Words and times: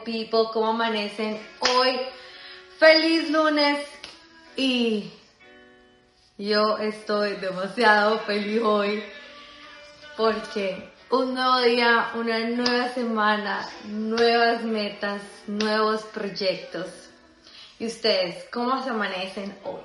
people, 0.00 0.48
¿cómo 0.52 0.68
amanecen 0.68 1.38
hoy? 1.60 2.00
Feliz 2.78 3.30
lunes 3.30 3.86
y 4.56 5.10
yo 6.38 6.78
estoy 6.78 7.36
demasiado 7.36 8.18
feliz 8.20 8.60
hoy 8.62 9.04
porque 10.16 10.90
un 11.10 11.34
nuevo 11.34 11.60
día, 11.60 12.10
una 12.14 12.38
nueva 12.40 12.88
semana, 12.88 13.68
nuevas 13.84 14.62
metas, 14.62 15.22
nuevos 15.46 16.02
proyectos. 16.04 16.88
¿Y 17.78 17.86
ustedes 17.86 18.46
cómo 18.50 18.82
se 18.82 18.90
amanecen 18.90 19.56
hoy? 19.64 19.82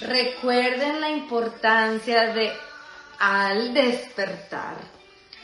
Recuerden 0.00 1.00
la 1.00 1.10
importancia 1.10 2.32
de 2.32 2.52
al 3.18 3.74
despertar 3.74 4.76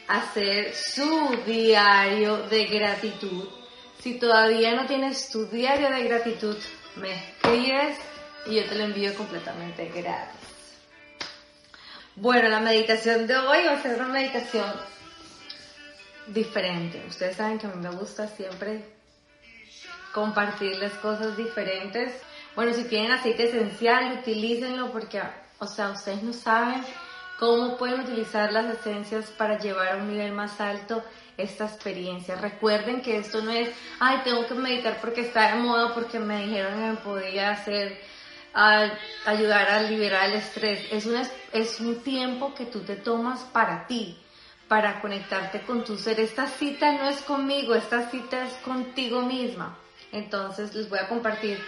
hacer 0.09 0.75
su 0.75 1.37
diario 1.47 2.39
de 2.49 2.67
gratitud. 2.67 3.49
Si 4.05 4.19
todavía 4.19 4.75
no 4.75 4.85
tienes 4.85 5.31
tu 5.31 5.47
diario 5.47 5.89
de 5.89 6.05
gratitud, 6.05 6.59
me 6.97 7.15
escribes 7.15 7.97
y 8.45 8.57
yo 8.57 8.67
te 8.67 8.75
lo 8.75 8.85
envío 8.85 9.15
completamente 9.15 9.89
gratis. 9.89 10.77
Bueno, 12.15 12.51
la 12.51 12.61
meditación 12.61 13.27
de 13.27 13.35
hoy 13.35 13.65
va 13.65 13.73
a 13.73 13.83
ser 13.83 13.99
una 13.99 14.09
meditación 14.09 14.71
diferente. 16.27 17.03
Ustedes 17.09 17.37
saben 17.37 17.59
que 17.59 17.67
a 17.67 17.71
mí 17.71 17.83
me 17.83 17.97
gusta 17.97 18.29
siempre 18.29 18.85
compartirles 20.13 20.93
cosas 20.97 21.35
diferentes. 21.39 22.13
Bueno, 22.55 22.75
si 22.75 22.85
tienen 22.85 23.11
aceite 23.11 23.45
esencial, 23.45 24.19
utilícenlo 24.19 24.93
porque, 24.93 25.23
o 25.61 25.67
sea, 25.67 25.93
ustedes 25.93 26.23
no 26.23 26.35
saben 26.35 26.85
cómo 27.39 27.77
pueden 27.77 28.01
utilizar 28.01 28.53
las 28.53 28.79
esencias 28.79 29.27
para 29.27 29.59
llevar 29.59 29.89
a 29.89 29.97
un 29.97 30.11
nivel 30.11 30.33
más 30.33 30.61
alto 30.61 31.03
esta 31.37 31.65
experiencia. 31.65 32.37
Recuerden 32.37 33.03
que 33.03 33.19
esto 33.19 33.43
no 33.43 33.51
es, 33.51 33.71
ay, 34.01 34.21
tengo 34.25 34.47
que 34.47 34.55
meditar 34.55 34.99
porque 35.01 35.23
está 35.23 35.55
de 35.55 35.63
moda, 35.63 35.93
porque 35.95 36.19
me 36.19 36.47
dijeron 36.47 36.75
que 36.75 36.81
me 36.81 36.97
podía 36.97 37.51
hacer, 37.51 38.01
ayudar 39.27 39.69
a 39.69 39.83
liberar 39.83 40.31
el 40.31 40.37
estrés. 40.37 40.87
Es, 40.93 41.07
una, 41.07 41.29
es 41.53 41.81
un 41.81 42.03
tiempo 42.03 42.55
que 42.55 42.67
tú 42.67 42.81
te 42.81 42.97
tomas 42.97 43.41
para 43.41 43.87
ti, 43.87 44.17
para 44.69 45.01
conectarte 45.01 45.63
con 45.63 45.85
tu 45.85 45.97
ser. 45.97 46.21
Esta 46.21 46.47
cita 46.47 46.93
no 46.93 47.09
es 47.09 47.21
conmigo, 47.23 47.75
esta 47.75 48.09
cita 48.11 48.47
es 48.47 48.53
contigo 48.65 49.23
misma. 49.23 49.77
Entonces 50.13 50.73
les 50.75 50.89
voy 50.89 51.01
a 51.01 51.09
compartir 51.09 51.59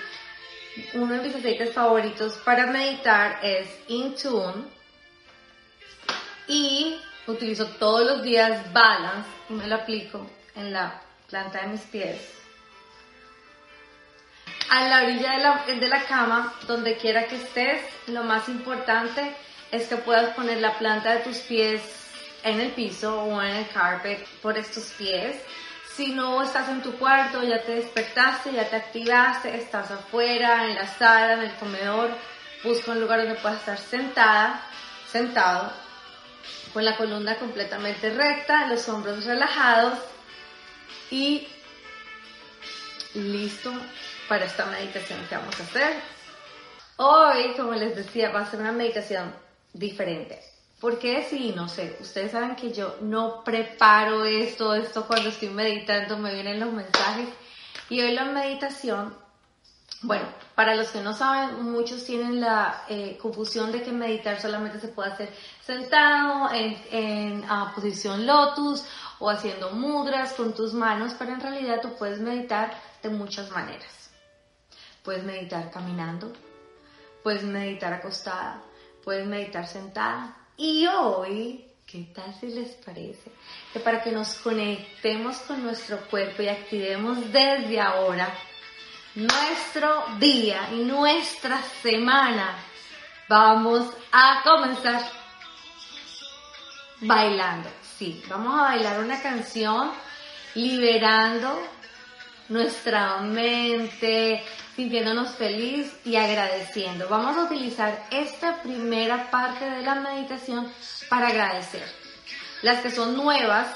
uno 0.94 1.14
de 1.14 1.22
mis 1.22 1.34
aceites 1.34 1.72
favoritos 1.72 2.34
para 2.44 2.66
meditar 2.66 3.40
es 3.42 3.66
Intune 3.88 4.76
y 6.46 7.00
utilizo 7.26 7.66
todos 7.78 8.06
los 8.06 8.22
días 8.22 8.72
Balance 8.72 9.28
y 9.48 9.54
me 9.54 9.66
lo 9.66 9.76
aplico 9.76 10.26
en 10.54 10.72
la 10.72 11.00
planta 11.28 11.62
de 11.62 11.68
mis 11.68 11.82
pies. 11.82 12.16
A 14.70 14.88
la 14.88 15.02
orilla 15.02 15.32
de 15.32 15.38
la, 15.38 15.64
de 15.66 15.88
la 15.88 16.04
cama, 16.04 16.54
donde 16.66 16.96
quiera 16.96 17.26
que 17.26 17.36
estés, 17.36 17.82
lo 18.08 18.24
más 18.24 18.48
importante 18.48 19.34
es 19.70 19.88
que 19.88 19.96
puedas 19.96 20.34
poner 20.34 20.58
la 20.58 20.76
planta 20.78 21.12
de 21.14 21.20
tus 21.20 21.38
pies 21.38 21.82
en 22.42 22.60
el 22.60 22.72
piso 22.72 23.22
o 23.22 23.42
en 23.42 23.56
el 23.56 23.68
carpet 23.68 24.26
por 24.42 24.58
estos 24.58 24.92
pies. 24.98 25.36
Si 25.94 26.12
no 26.12 26.42
estás 26.42 26.68
en 26.68 26.82
tu 26.82 26.92
cuarto, 26.98 27.42
ya 27.42 27.62
te 27.62 27.76
despertaste, 27.76 28.52
ya 28.52 28.68
te 28.68 28.76
activaste, 28.76 29.56
estás 29.56 29.90
afuera, 29.90 30.66
en 30.66 30.74
la 30.74 30.86
sala, 30.86 31.34
en 31.34 31.42
el 31.42 31.54
comedor, 31.54 32.10
busca 32.62 32.92
un 32.92 33.00
lugar 33.00 33.20
donde 33.20 33.36
puedas 33.36 33.60
estar 33.60 33.78
sentada, 33.78 34.62
sentado 35.10 35.85
con 36.76 36.84
la 36.84 36.98
columna 36.98 37.38
completamente 37.38 38.10
recta, 38.10 38.66
los 38.66 38.86
hombros 38.90 39.24
relajados 39.24 39.98
y 41.10 41.48
listo 43.14 43.72
para 44.28 44.44
esta 44.44 44.66
meditación 44.66 45.18
que 45.26 45.36
vamos 45.36 45.58
a 45.58 45.62
hacer. 45.62 45.94
Hoy, 46.98 47.54
como 47.56 47.72
les 47.72 47.96
decía, 47.96 48.28
va 48.28 48.40
a 48.40 48.50
ser 48.50 48.60
una 48.60 48.72
meditación 48.72 49.34
diferente. 49.72 50.38
¿Por 50.78 50.98
qué 50.98 51.26
sí? 51.26 51.54
No 51.56 51.66
sé. 51.66 51.96
Ustedes 51.98 52.32
saben 52.32 52.54
que 52.56 52.70
yo 52.70 52.98
no 53.00 53.42
preparo 53.42 54.26
esto, 54.26 54.74
esto 54.74 55.06
cuando 55.06 55.30
estoy 55.30 55.48
meditando 55.48 56.18
me 56.18 56.34
vienen 56.34 56.60
los 56.60 56.74
mensajes. 56.74 57.30
Y 57.88 58.02
hoy 58.02 58.12
la 58.12 58.26
meditación 58.26 59.16
bueno, 60.02 60.26
para 60.56 60.74
los 60.74 60.88
que 60.88 61.02
no 61.02 61.12
saben, 61.12 61.62
muchos 61.70 62.04
tienen 62.04 62.40
la 62.40 62.84
eh, 62.88 63.18
confusión 63.20 63.70
de 63.72 63.82
que 63.82 63.92
meditar 63.92 64.40
solamente 64.40 64.80
se 64.80 64.88
puede 64.88 65.12
hacer 65.12 65.28
sentado, 65.60 66.48
en, 66.50 67.44
posición 67.74 68.26
lotus 68.26 68.82
o 69.18 69.28
haciendo 69.28 69.72
mudras 69.72 70.32
con 70.32 70.54
tus 70.54 70.72
manos, 70.72 71.14
pero 71.18 71.34
en 71.34 71.40
realidad 71.40 71.82
tú 71.82 71.94
puedes 71.98 72.20
meditar 72.20 72.72
de 73.02 73.10
muchas 73.10 73.50
maneras. 73.50 74.10
Puedes 75.02 75.24
meditar 75.24 75.70
caminando, 75.70 76.32
puedes 77.22 77.42
meditar 77.42 77.92
acostada, 77.92 78.62
puedes 79.04 79.26
meditar 79.26 79.66
sentada. 79.66 80.38
Y 80.56 80.86
hoy, 80.86 81.70
¿qué 81.86 82.08
tal 82.14 82.34
si 82.40 82.46
les 82.46 82.72
parece? 82.76 83.30
Que 83.74 83.80
para 83.80 84.02
que 84.02 84.10
nos 84.10 84.32
conectemos 84.36 85.36
con 85.40 85.62
nuestro 85.62 85.98
cuerpo 86.08 86.42
y 86.42 86.48
activemos 86.48 87.30
desde 87.30 87.78
ahora, 87.78 88.32
nuestro 89.16 90.04
día 90.18 90.68
y 90.72 90.84
nuestra 90.84 91.60
semana. 91.82 92.54
Vamos 93.28 93.90
a 94.12 94.42
comenzar 94.44 95.02
bailando. 97.00 97.68
Sí, 97.98 98.22
vamos 98.28 98.60
a 98.60 98.64
bailar 98.64 99.00
una 99.00 99.20
canción 99.20 99.90
liberando 100.54 101.60
nuestra 102.50 103.16
mente, 103.18 104.44
sintiéndonos 104.76 105.30
feliz 105.30 105.92
y 106.04 106.16
agradeciendo. 106.16 107.08
Vamos 107.08 107.36
a 107.38 107.44
utilizar 107.44 108.06
esta 108.10 108.62
primera 108.62 109.30
parte 109.30 109.68
de 109.68 109.82
la 109.82 109.94
meditación 109.96 110.70
para 111.08 111.28
agradecer. 111.28 111.90
Las 112.60 112.82
que 112.82 112.90
son 112.90 113.16
nuevas 113.16 113.66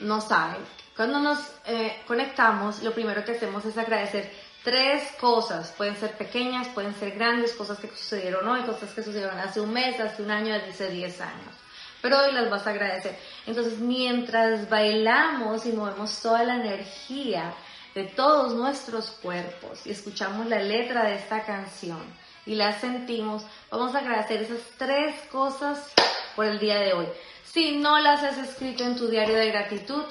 no 0.00 0.20
saben 0.20 0.75
cuando 0.96 1.20
nos 1.20 1.38
eh, 1.66 2.02
conectamos, 2.06 2.82
lo 2.82 2.92
primero 2.92 3.22
que 3.24 3.32
hacemos 3.32 3.64
es 3.66 3.76
agradecer 3.76 4.32
tres 4.64 5.12
cosas. 5.20 5.72
Pueden 5.76 5.94
ser 5.96 6.12
pequeñas, 6.12 6.68
pueden 6.68 6.94
ser 6.94 7.12
grandes, 7.12 7.52
cosas 7.52 7.78
que 7.78 7.88
sucedieron 7.88 8.48
hoy, 8.48 8.62
cosas 8.62 8.90
que 8.94 9.02
sucedieron 9.02 9.38
hace 9.38 9.60
un 9.60 9.72
mes, 9.72 10.00
hace 10.00 10.22
un 10.22 10.30
año, 10.30 10.54
hace 10.54 10.88
10 10.88 11.20
años. 11.20 11.54
Pero 12.00 12.18
hoy 12.18 12.32
las 12.32 12.48
vas 12.50 12.66
a 12.66 12.70
agradecer. 12.70 13.16
Entonces, 13.46 13.78
mientras 13.78 14.68
bailamos 14.70 15.66
y 15.66 15.72
movemos 15.72 16.20
toda 16.20 16.42
la 16.44 16.56
energía 16.56 17.52
de 17.94 18.04
todos 18.04 18.54
nuestros 18.54 19.10
cuerpos 19.10 19.86
y 19.86 19.90
escuchamos 19.90 20.46
la 20.46 20.60
letra 20.60 21.04
de 21.04 21.14
esta 21.16 21.44
canción 21.44 22.02
y 22.44 22.54
la 22.54 22.78
sentimos, 22.78 23.44
vamos 23.70 23.94
a 23.94 23.98
agradecer 23.98 24.42
esas 24.42 24.60
tres 24.78 25.14
cosas 25.30 25.92
por 26.34 26.46
el 26.46 26.58
día 26.58 26.78
de 26.78 26.92
hoy. 26.92 27.06
Si 27.44 27.76
no 27.76 27.98
las 27.98 28.22
has 28.22 28.38
escrito 28.38 28.84
en 28.84 28.96
tu 28.96 29.08
diario 29.08 29.36
de 29.36 29.50
gratitud, 29.50 30.04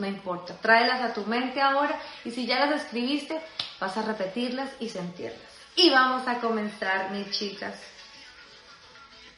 no 0.00 0.06
importa, 0.06 0.54
tráelas 0.54 1.02
a 1.02 1.12
tu 1.12 1.24
mente 1.26 1.60
ahora 1.60 2.00
y 2.24 2.30
si 2.30 2.46
ya 2.46 2.64
las 2.64 2.82
escribiste, 2.82 3.40
vas 3.78 3.96
a 3.96 4.02
repetirlas 4.02 4.70
y 4.80 4.88
sentirlas. 4.88 5.38
Y 5.76 5.90
vamos 5.90 6.26
a 6.26 6.40
comenzar, 6.40 7.10
mis 7.10 7.30
chicas, 7.30 7.74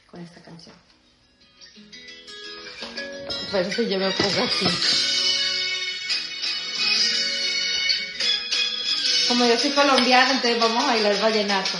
con 0.09 0.21
esta 0.21 0.41
canción. 0.41 0.75
Parece 3.51 3.75
que 3.75 3.89
yo 3.89 3.99
me 3.99 4.09
pongo 4.11 4.43
así. 4.43 4.67
Como 9.27 9.45
yo 9.45 9.57
soy 9.57 9.71
colombiana, 9.71 10.31
entonces 10.31 10.59
vamos 10.59 10.83
a 10.83 10.87
bailar 10.87 11.19
vallenato. 11.21 11.77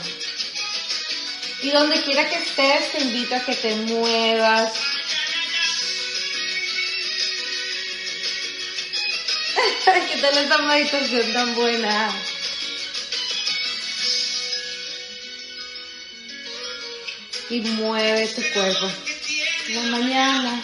Y 1.61 1.71
donde 1.71 2.01
quiera 2.01 2.29
que 2.29 2.35
estés, 2.35 2.91
te 2.91 3.01
invito 3.01 3.35
a 3.35 3.39
que 3.39 3.55
te 3.55 3.75
muevas, 3.75 4.73
¿Qué 9.93 10.21
tal 10.21 10.35
esta 10.35 10.57
meditación 10.57 11.33
tan 11.33 11.53
buena? 11.53 12.11
Y 17.51 17.61
mueve 17.61 18.27
tu 18.27 18.41
cuerpo. 18.53 18.91
La 19.69 19.81
mañana. 19.83 20.61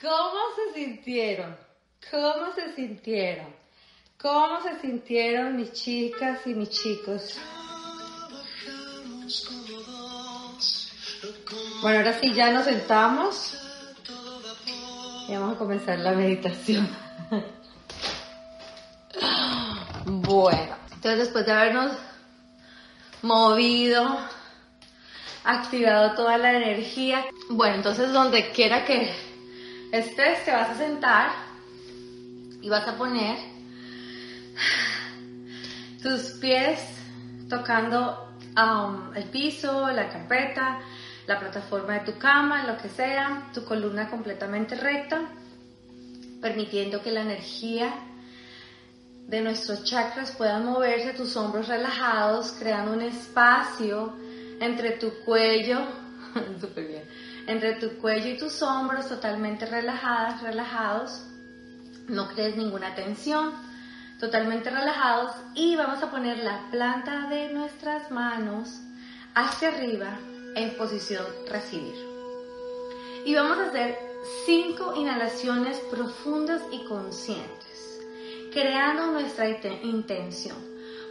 ¿Cómo 0.00 0.38
se 0.54 0.80
sintieron? 0.80 1.56
¿Cómo 2.10 2.52
se 2.54 2.74
sintieron? 2.74 3.54
¿Cómo 4.20 4.62
se 4.62 4.80
sintieron 4.80 5.56
mis 5.56 5.72
chicas 5.72 6.46
y 6.46 6.54
mis 6.54 6.68
chicos? 6.68 7.38
Bueno, 11.84 11.98
ahora 11.98 12.18
sí 12.18 12.32
ya 12.32 12.50
nos 12.50 12.64
sentamos 12.64 13.60
y 15.28 15.34
vamos 15.34 15.54
a 15.54 15.58
comenzar 15.58 15.98
la 15.98 16.12
meditación. 16.12 16.88
Bueno, 20.06 20.76
entonces 20.94 21.18
después 21.18 21.44
de 21.44 21.52
habernos 21.52 21.92
movido, 23.20 24.18
activado 25.44 26.14
toda 26.14 26.38
la 26.38 26.54
energía, 26.56 27.26
bueno, 27.50 27.74
entonces 27.74 28.14
donde 28.14 28.50
quiera 28.52 28.86
que 28.86 29.14
estés, 29.92 30.42
te 30.46 30.52
vas 30.52 30.70
a 30.70 30.74
sentar 30.76 31.32
y 32.62 32.68
vas 32.70 32.88
a 32.88 32.96
poner 32.96 33.36
tus 36.02 36.30
pies 36.40 36.80
tocando 37.50 38.34
um, 38.56 39.14
el 39.14 39.24
piso, 39.24 39.90
la 39.90 40.08
carpeta, 40.08 40.80
la 41.26 41.40
plataforma 41.40 41.94
de 41.94 42.12
tu 42.12 42.18
cama, 42.18 42.66
lo 42.66 42.76
que 42.76 42.88
sea, 42.88 43.50
tu 43.54 43.64
columna 43.64 44.10
completamente 44.10 44.74
recta, 44.74 45.22
permitiendo 46.40 47.02
que 47.02 47.10
la 47.10 47.22
energía 47.22 47.94
de 49.26 49.40
nuestros 49.40 49.84
chakras 49.84 50.32
puedan 50.32 50.66
moverse, 50.66 51.14
tus 51.14 51.34
hombros 51.36 51.68
relajados, 51.68 52.52
creando 52.58 52.92
un 52.92 53.00
espacio 53.00 54.14
entre 54.60 54.92
tu 54.92 55.10
cuello, 55.24 55.80
bien, 56.76 57.04
entre 57.46 57.74
tu 57.74 57.96
cuello 57.98 58.28
y 58.28 58.36
tus 58.36 58.60
hombros 58.60 59.08
totalmente 59.08 59.64
relajadas, 59.64 60.42
relajados, 60.42 61.24
no 62.06 62.28
crees 62.28 62.56
ninguna 62.56 62.94
tensión, 62.94 63.52
totalmente 64.20 64.68
relajados. 64.68 65.32
Y 65.54 65.74
vamos 65.76 66.02
a 66.02 66.10
poner 66.10 66.38
la 66.38 66.68
planta 66.70 67.28
de 67.28 67.50
nuestras 67.50 68.10
manos 68.10 68.78
hacia 69.34 69.68
arriba 69.68 70.18
en 70.54 70.76
posición 70.76 71.24
recibir. 71.48 71.94
Y 73.24 73.34
vamos 73.34 73.58
a 73.58 73.68
hacer 73.68 73.98
cinco 74.46 74.94
inhalaciones 74.96 75.78
profundas 75.90 76.62
y 76.70 76.84
conscientes, 76.84 78.00
creando 78.52 79.06
nuestra 79.12 79.48
intención. 79.82 80.56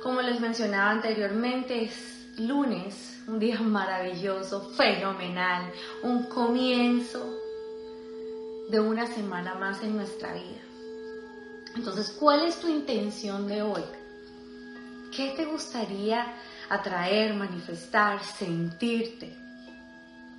Como 0.01 0.21
les 0.21 0.39
mencionaba 0.39 0.91
anteriormente, 0.91 1.85
es 1.85 2.39
lunes, 2.39 3.21
un 3.27 3.39
día 3.39 3.59
maravilloso, 3.61 4.69
fenomenal, 4.71 5.71
un 6.01 6.23
comienzo 6.23 7.39
de 8.69 8.79
una 8.79 9.07
semana 9.07 9.55
más 9.55 9.81
en 9.83 9.95
nuestra 9.95 10.33
vida. 10.33 10.61
Entonces, 11.75 12.11
¿cuál 12.11 12.45
es 12.45 12.59
tu 12.59 12.67
intención 12.67 13.47
de 13.47 13.61
hoy? 13.61 13.83
¿Qué 15.15 15.33
te 15.35 15.45
gustaría 15.45 16.35
atraer, 16.69 17.33
manifestar, 17.33 18.23
sentirte? 18.23 19.43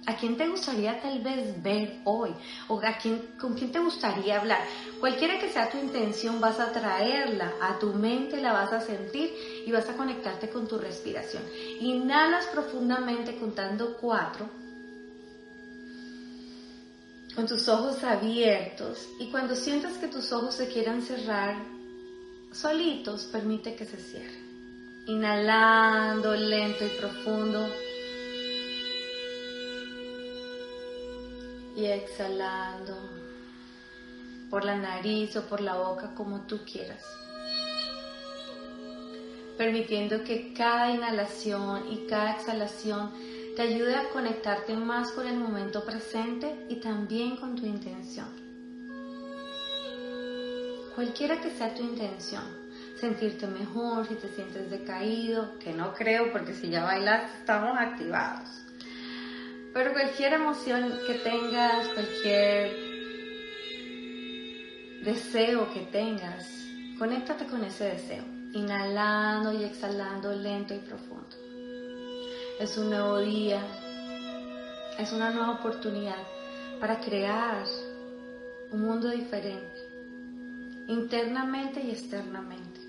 ¿A 0.07 0.17
quién 0.17 0.37
te 0.37 0.47
gustaría 0.47 1.01
tal 1.01 1.21
vez 1.21 1.63
ver 1.63 2.01
hoy? 2.05 2.35
¿O 2.69 2.79
a 2.79 2.99
quién, 2.99 3.19
con 3.39 3.55
quién 3.55 3.73
te 3.73 3.79
gustaría 3.79 4.39
hablar? 4.39 4.61
Cualquiera 5.01 5.39
que 5.39 5.49
sea 5.49 5.71
tu 5.71 5.79
intención, 5.79 6.41
vas 6.41 6.61
a 6.61 6.73
traerla 6.73 7.55
a 7.63 7.79
tu 7.79 7.95
mente, 7.95 8.41
la 8.41 8.53
vas 8.53 8.73
a 8.73 8.81
sentir 8.81 9.33
y 9.67 9.73
vas 9.73 9.89
a 9.89 9.97
conectarte 9.97 10.51
con 10.51 10.69
tu 10.69 10.77
respiración. 10.77 11.43
Inhalas 11.81 12.47
profundamente 12.47 13.37
contando 13.37 13.97
cuatro, 13.97 14.47
con 17.35 17.47
tus 17.47 17.67
ojos 17.69 18.05
abiertos 18.05 19.09
y 19.19 19.31
cuando 19.31 19.57
sientas 19.57 19.95
que 19.95 20.09
tus 20.09 20.33
ojos 20.33 20.55
se 20.55 20.69
quieran 20.69 21.01
cerrar 21.01 21.57
solitos, 22.53 23.25
permite 23.25 23.75
que 23.75 23.87
se 23.87 23.97
cierren. 23.97 24.44
Inhalando 25.07 26.35
lento 26.35 26.85
y 26.85 26.89
profundo. 26.89 27.69
Y 31.77 31.85
exhalando 31.87 32.97
por 34.49 34.65
la 34.65 34.77
nariz 34.77 35.37
o 35.37 35.43
por 35.43 35.61
la 35.61 35.77
boca 35.77 36.15
como 36.15 36.47
tú 36.47 36.61
quieras. 36.65 37.05
Permitiendo 39.59 40.25
que 40.25 40.55
cada 40.55 40.91
inhalación 40.91 41.93
y 41.93 42.07
cada 42.07 42.33
exhalación 42.33 43.13
te 43.57 43.63
ayude 43.63 43.95
a 43.97 44.09
conectarte 44.09 44.75
más 44.75 45.13
con 45.13 45.27
el 45.27 45.37
momento 45.37 45.85
presente 45.85 46.67
y 46.69 46.77
también 46.77 47.37
con 47.37 47.57
tu 47.57 47.67
intención. 47.67 48.29
Cualquiera 50.95 51.41
que 51.41 51.51
sea 51.51 51.75
tu 51.75 51.83
intención, 51.83 52.64
sentirte 53.05 53.47
mejor, 53.47 54.09
si 54.09 54.15
te 54.15 54.29
sientes 54.29 54.71
decaído, 54.71 55.59
que 55.59 55.75
no 55.75 55.93
creo 55.93 56.33
porque 56.33 56.55
si 56.55 56.71
ya 56.71 56.85
bailas 56.85 57.31
estamos 57.39 57.77
activados. 57.79 58.49
Pero 59.75 59.93
cualquier 59.93 60.33
emoción 60.33 60.91
que 61.07 61.15
tengas, 61.15 61.89
cualquier 61.89 62.71
deseo 65.05 65.71
que 65.75 65.81
tengas, 65.81 66.49
conéctate 66.99 67.45
con 67.45 67.63
ese 67.65 67.85
deseo, 67.85 68.25
inhalando 68.55 69.53
y 69.53 69.65
exhalando 69.65 70.33
lento 70.35 70.75
y 70.75 70.79
profundo. 70.79 71.37
Es 72.59 72.79
un 72.79 72.89
nuevo 72.89 73.19
día, 73.19 73.61
es 74.99 75.13
una 75.13 75.31
nueva 75.31 75.59
oportunidad 75.59 76.23
para 76.81 77.01
crear 77.01 77.65
un 78.71 78.81
mundo 78.81 79.11
diferente, 79.11 79.79
internamente 80.87 81.83
y 81.83 81.91
externamente. 81.91 82.84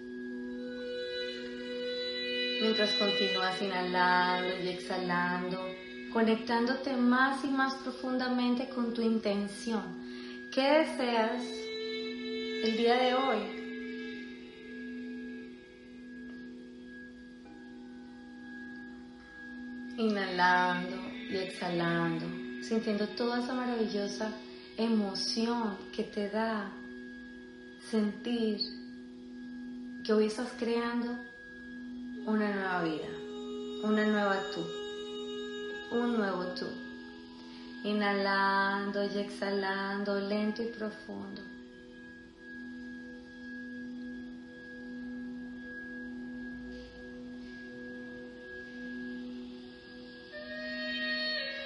Mientras 2.66 2.94
continúas 2.94 3.62
inhalando 3.62 4.64
y 4.64 4.70
exhalando, 4.70 5.70
conectándote 6.12 6.96
más 6.96 7.46
y 7.46 7.50
más 7.50 7.76
profundamente 7.76 8.70
con 8.70 8.92
tu 8.92 9.04
intención. 9.04 9.84
¿Qué 10.52 10.64
deseas 10.80 11.44
el 12.64 12.76
día 12.76 12.96
de 12.96 13.14
hoy? 13.14 13.38
Inhalando 19.98 20.98
y 21.30 21.38
exhalando, 21.38 22.26
sintiendo 22.64 23.08
toda 23.10 23.44
esa 23.44 23.54
maravillosa 23.54 24.32
emoción 24.76 25.78
que 25.96 26.04
te 26.04 26.32
da 26.32 26.72
sentir 27.92 28.58
que 30.04 30.14
hoy 30.14 30.26
estás 30.26 30.50
creando 30.58 31.35
una 32.26 32.52
nueva 32.52 32.82
vida, 32.84 33.08
una 33.84 34.06
nueva 34.06 34.42
tú, 34.54 34.62
un 35.96 36.18
nuevo 36.18 36.46
tú. 36.56 36.66
Inhalando 37.84 39.04
y 39.04 39.20
exhalando 39.20 40.20
lento 40.20 40.64
y 40.64 40.68
profundo. 40.68 41.44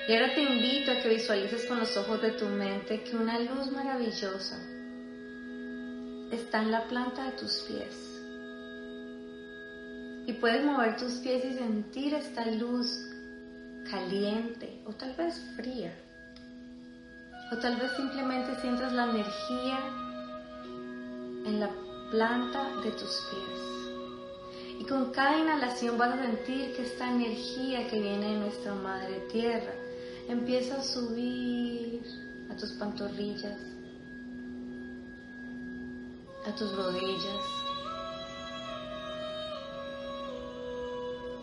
Y 0.09 0.13
ahora 0.13 0.33
te 0.33 0.41
invito 0.41 0.91
a 0.91 1.01
que 1.01 1.07
visualices 1.07 1.67
con 1.67 1.79
los 1.79 1.95
ojos 1.95 2.21
de 2.21 2.31
tu 2.31 2.47
mente 2.47 3.03
que 3.03 3.15
una 3.15 3.39
luz 3.39 3.71
maravillosa 3.71 4.59
está 6.31 6.61
en 6.63 6.71
la 6.71 6.83
planta 6.87 7.25
de 7.25 7.31
tus 7.33 7.59
pies. 7.59 8.08
Y 10.29 10.33
puedes 10.33 10.63
mover 10.63 10.95
tus 10.95 11.13
pies 11.13 11.43
y 11.43 11.55
sentir 11.55 12.13
esta 12.13 12.45
luz 12.45 12.87
caliente 13.89 14.79
o 14.85 14.91
tal 14.93 15.15
vez 15.15 15.33
fría. 15.55 15.91
O 17.51 17.57
tal 17.57 17.77
vez 17.77 17.91
simplemente 17.97 18.61
sientas 18.61 18.93
la 18.93 19.05
energía 19.05 19.79
en 21.47 21.59
la 21.59 21.71
planta 22.11 22.63
de 22.83 22.91
tus 22.91 23.27
pies. 23.31 24.81
Y 24.81 24.83
con 24.83 25.11
cada 25.11 25.39
inhalación 25.39 25.97
vas 25.97 26.13
a 26.13 26.21
sentir 26.21 26.75
que 26.75 26.83
esta 26.83 27.09
energía 27.09 27.87
que 27.87 27.99
viene 27.99 28.33
de 28.33 28.39
nuestra 28.39 28.75
Madre 28.75 29.21
Tierra 29.31 29.73
Empieza 30.27 30.75
a 30.75 30.83
subir 30.83 32.03
a 32.51 32.55
tus 32.55 32.69
pantorrillas, 32.73 33.57
a 36.45 36.55
tus 36.55 36.71
rodillas, 36.75 37.58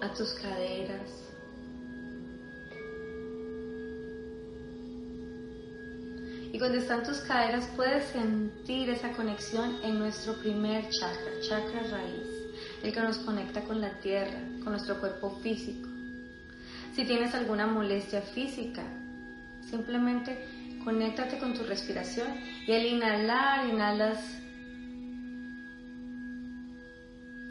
a 0.07 0.15
tus 0.15 0.33
caderas. 0.35 1.11
Y 6.53 6.59
cuando 6.59 6.79
están 6.79 7.03
tus 7.03 7.19
caderas 7.19 7.69
puedes 7.77 8.07
sentir 8.07 8.89
esa 8.89 9.13
conexión 9.13 9.79
en 9.83 9.99
nuestro 9.99 10.35
primer 10.39 10.89
chakra, 10.89 11.41
chakra 11.41 11.83
raíz, 11.91 12.29
el 12.83 12.93
que 12.93 13.01
nos 13.01 13.19
conecta 13.19 13.63
con 13.63 13.81
la 13.81 13.99
tierra, 14.01 14.39
con 14.63 14.73
nuestro 14.73 14.99
cuerpo 15.01 15.39
físico. 15.43 15.89
Si 16.95 17.05
tienes 17.05 17.35
alguna 17.35 17.67
molestia 17.67 18.23
física, 18.23 18.85
simplemente 19.69 20.47
conéctate 20.85 21.39
con 21.39 21.53
tu 21.53 21.65
respiración 21.65 22.29
y 22.67 22.73
al 22.73 22.87
inhalar, 22.87 23.69
inhalas 23.69 24.21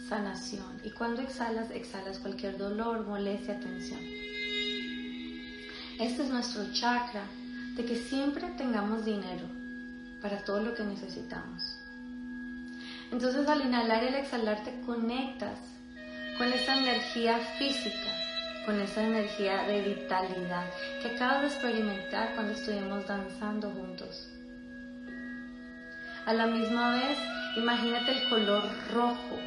sanación. 0.08 0.80
Y 0.84 0.92
cuando 0.92 1.22
exhalas, 1.22 1.72
exhalas 1.72 2.20
cualquier 2.20 2.58
dolor, 2.58 3.06
molestia, 3.06 3.60
tensión. 3.60 4.00
Este 6.00 6.24
es 6.24 6.30
nuestro 6.30 6.72
chakra 6.74 7.24
de 7.76 7.86
que 7.86 7.96
siempre 7.96 8.48
tengamos 8.58 9.06
dinero 9.06 9.48
para 10.22 10.44
todo 10.44 10.62
lo 10.62 10.74
que 10.74 10.84
necesitamos. 10.84 11.80
Entonces 13.12 13.48
al 13.48 13.62
inhalar 13.62 14.04
y 14.04 14.08
al 14.08 14.16
exhalar 14.16 14.64
te 14.64 14.82
conectas 14.82 15.60
con 16.38 16.52
esa 16.52 16.78
energía 16.78 17.38
física 17.58 18.12
con 18.66 18.82
esa 18.82 19.04
energía 19.04 19.64
de 19.68 19.82
vitalidad 19.82 20.66
que 21.02 21.10
acabas 21.10 21.42
de 21.42 21.48
experimentar 21.48 22.34
cuando 22.34 22.54
estuvimos 22.54 23.06
danzando 23.08 23.70
juntos. 23.70 24.28
A 26.26 26.34
la 26.34 26.48
misma 26.48 26.96
vez, 26.96 27.18
imagínate 27.56 28.12
el 28.12 28.30
color 28.30 28.64
rojo 28.92 29.38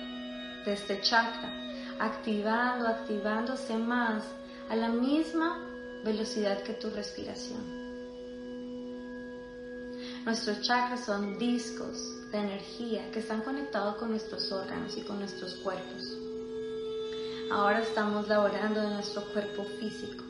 de 0.69 0.75
este 0.75 1.01
chakra, 1.01 1.51
activando, 1.99 2.87
activándose 2.89 3.75
más 3.79 4.23
a 4.69 4.77
la 4.77 4.91
misma 4.91 5.67
velocidad 6.05 6.63
que 6.63 6.75
tu 6.75 6.91
respiración. 6.91 7.63
Nuestros 10.27 10.61
chakras 10.61 11.07
son 11.07 11.39
discos 11.39 12.31
de 12.31 12.39
energía 12.39 13.11
que 13.13 13.21
están 13.21 13.41
conectados 13.41 13.97
con 13.97 14.11
nuestros 14.11 14.53
órganos 14.53 14.95
y 14.99 15.01
con 15.01 15.19
nuestros 15.21 15.55
cuerpos. 15.55 16.19
Ahora 17.51 17.81
estamos 17.81 18.29
laborando 18.29 18.83
en 18.83 18.93
nuestro 18.93 19.25
cuerpo 19.33 19.65
físico, 19.81 20.23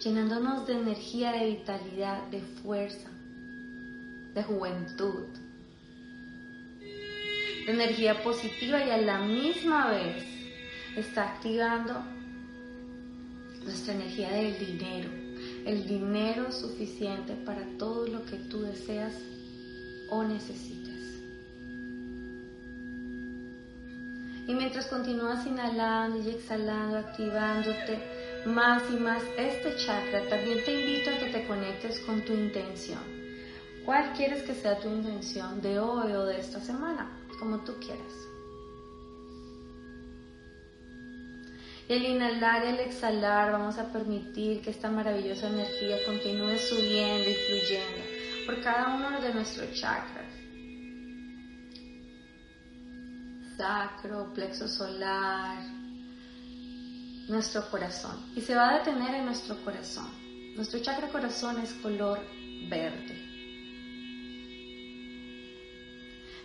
llenándonos 0.00 0.66
de 0.66 0.72
energía, 0.72 1.30
de 1.30 1.46
vitalidad, 1.46 2.26
de 2.26 2.40
fuerza, 2.40 3.08
de 4.34 4.42
juventud, 4.42 5.26
de 5.28 5.49
energía 7.70 8.22
positiva 8.22 8.84
y 8.84 8.90
a 8.90 8.98
la 8.98 9.20
misma 9.20 9.90
vez 9.90 10.24
está 10.96 11.34
activando 11.34 12.02
nuestra 13.64 13.94
energía 13.94 14.30
del 14.30 14.58
dinero, 14.58 15.08
el 15.66 15.86
dinero 15.86 16.50
suficiente 16.50 17.34
para 17.44 17.64
todo 17.78 18.06
lo 18.06 18.24
que 18.24 18.36
tú 18.36 18.62
deseas 18.62 19.14
o 20.08 20.24
necesitas. 20.24 20.90
Y 24.46 24.54
mientras 24.54 24.86
continúas 24.86 25.46
inhalando 25.46 26.18
y 26.18 26.30
exhalando, 26.30 26.98
activándote 26.98 27.98
más 28.46 28.82
y 28.90 28.96
más 28.96 29.22
este 29.36 29.76
chakra, 29.76 30.28
también 30.28 30.64
te 30.64 30.80
invito 30.80 31.10
a 31.10 31.18
que 31.18 31.26
te 31.26 31.46
conectes 31.46 32.00
con 32.00 32.24
tu 32.24 32.32
intención. 32.32 32.98
¿Cuál 33.84 34.12
quieres 34.14 34.42
que 34.42 34.54
sea 34.54 34.78
tu 34.80 34.88
intención 34.88 35.60
de 35.60 35.78
hoy 35.78 36.12
o 36.12 36.24
de 36.24 36.40
esta 36.40 36.60
semana? 36.60 37.19
Como 37.40 37.64
tú 37.64 37.74
quieras. 37.80 38.12
Al 41.88 42.04
inhalar 42.04 42.64
y 42.64 42.68
al 42.68 42.80
exhalar 42.80 43.50
vamos 43.50 43.76
a 43.78 43.92
permitir 43.92 44.60
que 44.62 44.70
esta 44.70 44.88
maravillosa 44.88 45.48
energía 45.48 45.96
continúe 46.06 46.56
subiendo 46.58 47.28
y 47.28 47.34
fluyendo 47.34 48.04
por 48.46 48.62
cada 48.62 48.94
uno 48.94 49.20
de 49.20 49.34
nuestros 49.34 49.72
chakras 49.72 50.40
sacro, 53.60 54.32
plexo 54.32 54.66
solar, 54.66 55.62
nuestro 57.28 57.70
corazón. 57.70 58.16
Y 58.34 58.40
se 58.40 58.54
va 58.54 58.70
a 58.70 58.78
detener 58.78 59.16
en 59.16 59.26
nuestro 59.26 59.62
corazón. 59.62 60.08
Nuestro 60.56 60.80
chakra 60.80 61.08
corazón 61.08 61.60
es 61.60 61.74
color 61.74 62.20
verde. 62.70 63.19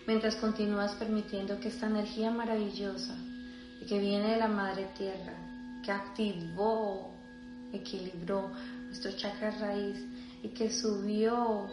Mientras 0.08 0.36
continúas 0.36 0.94
permitiendo 0.96 1.60
que 1.60 1.70
esta 1.70 1.88
energía 1.88 2.30
maravillosa 2.32 3.16
que 3.88 4.00
viene 4.00 4.32
de 4.32 4.38
la 4.38 4.48
Madre 4.48 4.88
Tierra, 4.98 5.34
que 5.84 5.92
activó, 5.92 7.12
equilibró 7.72 8.52
nuestro 8.88 9.12
chakra 9.12 9.52
raíz 9.52 10.04
y 10.44 10.50
que 10.50 10.72
subió 10.72 11.68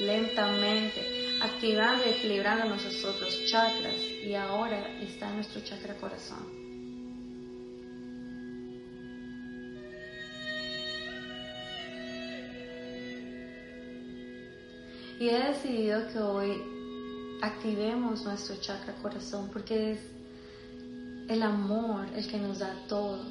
lentamente 0.00 1.38
activando 1.42 2.04
y 2.04 2.10
equilibrando 2.10 2.66
nuestros 2.66 3.04
otros 3.04 3.44
chakras 3.46 3.94
y 4.24 4.34
ahora 4.34 4.86
está 5.00 5.30
nuestro 5.32 5.62
chakra 5.62 5.94
corazón. 5.94 6.66
Y 15.18 15.30
he 15.30 15.38
decidido 15.44 16.06
que 16.12 16.18
hoy 16.18 16.75
activemos 17.42 18.24
nuestro 18.24 18.56
chakra 18.56 18.94
corazón 19.02 19.50
porque 19.52 19.92
es 19.92 20.00
el 21.28 21.42
amor 21.42 22.06
el 22.14 22.26
que 22.26 22.38
nos 22.38 22.58
da 22.58 22.72
todo. 22.88 23.24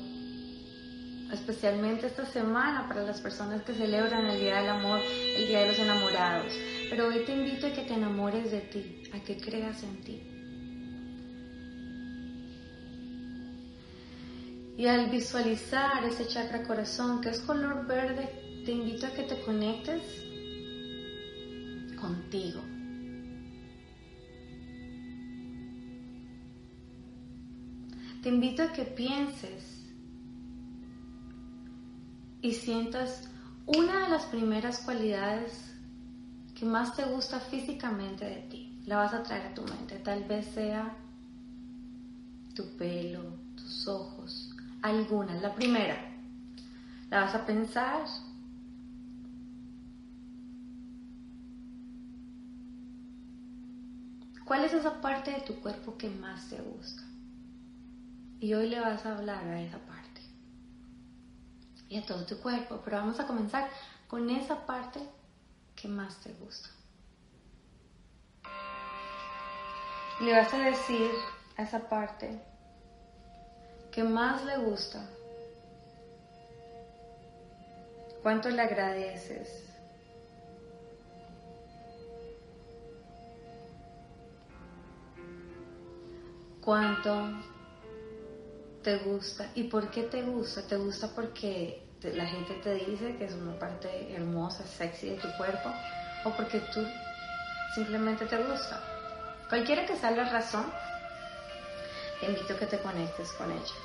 Especialmente 1.32 2.08
esta 2.08 2.26
semana 2.26 2.88
para 2.88 3.04
las 3.04 3.20
personas 3.20 3.64
que 3.64 3.74
celebran 3.74 4.26
el 4.28 4.40
Día 4.40 4.58
del 4.58 4.70
Amor, 4.70 5.00
el 5.02 5.48
Día 5.48 5.62
de 5.62 5.68
los 5.70 5.80
Enamorados. 5.80 6.54
Pero 6.90 7.08
hoy 7.08 7.26
te 7.26 7.34
invito 7.34 7.68
a 7.68 7.72
que 7.72 7.82
te 7.82 7.94
enamores 7.94 8.52
de 8.52 8.62
ti, 8.62 9.04
a 9.12 9.20
que 9.24 9.38
creas 9.38 9.82
en 9.84 10.02
ti. 10.04 10.22
Y 14.78 14.88
al 14.88 15.10
visualizar 15.10 16.04
ese 16.04 16.28
chakra 16.28 16.64
corazón 16.64 17.22
que 17.22 17.30
es 17.30 17.40
color 17.40 17.88
verde, 17.88 18.30
te 18.66 18.72
invito 18.72 19.08
a 19.08 19.12
que 19.12 19.24
te 19.24 19.42
conectes 19.42 20.02
contigo. 22.00 22.75
Te 28.26 28.30
invito 28.30 28.64
a 28.64 28.74
que 28.74 28.86
pienses 28.86 29.86
y 32.42 32.54
sientas 32.54 33.30
una 33.68 34.06
de 34.06 34.10
las 34.10 34.26
primeras 34.26 34.80
cualidades 34.80 35.76
que 36.56 36.66
más 36.66 36.96
te 36.96 37.04
gusta 37.04 37.40
físicamente 37.40 38.26
de 38.26 38.38
ti. 38.50 38.82
La 38.88 38.98
vas 38.98 39.14
a 39.14 39.22
traer 39.22 39.46
a 39.46 39.54
tu 39.54 39.62
mente. 39.62 40.00
Tal 40.00 40.24
vez 40.24 40.48
sea 40.48 40.98
tu 42.56 42.66
pelo, 42.78 43.22
tus 43.56 43.88
ojos, 43.88 44.56
alguna. 44.82 45.36
La 45.36 45.54
primera. 45.54 45.96
La 47.12 47.26
vas 47.26 47.36
a 47.36 47.46
pensar. 47.46 48.08
¿Cuál 54.44 54.66
es 54.66 54.74
esa 54.74 55.00
parte 55.00 55.30
de 55.30 55.42
tu 55.42 55.54
cuerpo 55.62 55.96
que 55.96 56.10
más 56.10 56.50
te 56.50 56.60
gusta? 56.60 57.04
Y 58.46 58.54
hoy 58.54 58.70
le 58.70 58.80
vas 58.80 59.04
a 59.08 59.18
hablar 59.18 59.44
a 59.44 59.60
esa 59.60 59.80
parte. 59.80 60.22
Y 61.90 61.98
a 61.98 62.06
todo 62.06 62.28
tu 62.28 62.38
cuerpo. 62.38 62.80
Pero 62.86 62.98
vamos 62.98 63.20
a 63.20 63.26
comenzar 63.26 63.68
con 64.08 64.30
esa 64.30 64.68
parte 64.68 65.00
que 65.76 65.88
más 65.88 66.18
te 66.18 66.32
gusta. 66.34 66.70
Le 70.22 70.32
vas 70.32 70.54
a 70.54 70.60
decir 70.60 71.10
a 71.58 71.64
esa 71.64 71.90
parte 71.90 72.40
que 73.92 74.04
más 74.04 74.46
le 74.46 74.58
gusta 74.58 75.04
cuánto 78.22 78.52
le 78.52 78.62
agradeces. 78.62 79.64
Cuánto 86.62 87.55
te 88.86 88.98
gusta 88.98 89.50
y 89.56 89.64
por 89.64 89.90
qué 89.90 90.04
te 90.04 90.22
gusta. 90.22 90.62
Te 90.62 90.78
gusta 90.78 91.10
porque 91.16 91.84
la 92.04 92.28
gente 92.28 92.54
te 92.64 92.76
dice 92.76 93.16
que 93.18 93.26
es 93.26 93.34
una 93.34 93.58
parte 93.58 94.14
hermosa, 94.14 94.64
sexy 94.64 95.10
de 95.10 95.16
tu 95.16 95.28
cuerpo 95.38 95.74
o 96.24 96.30
porque 96.30 96.60
tú 96.72 96.86
simplemente 97.74 98.28
te 98.28 98.38
gusta. 98.38 98.80
Cualquiera 99.50 99.88
que 99.88 99.98
sea 99.98 100.12
la 100.12 100.30
razón, 100.30 100.72
te 102.20 102.28
invito 102.28 102.54
a 102.54 102.58
que 102.58 102.68
te 102.68 102.78
conectes 102.78 103.32
con 103.34 103.52
ella. 103.52 103.76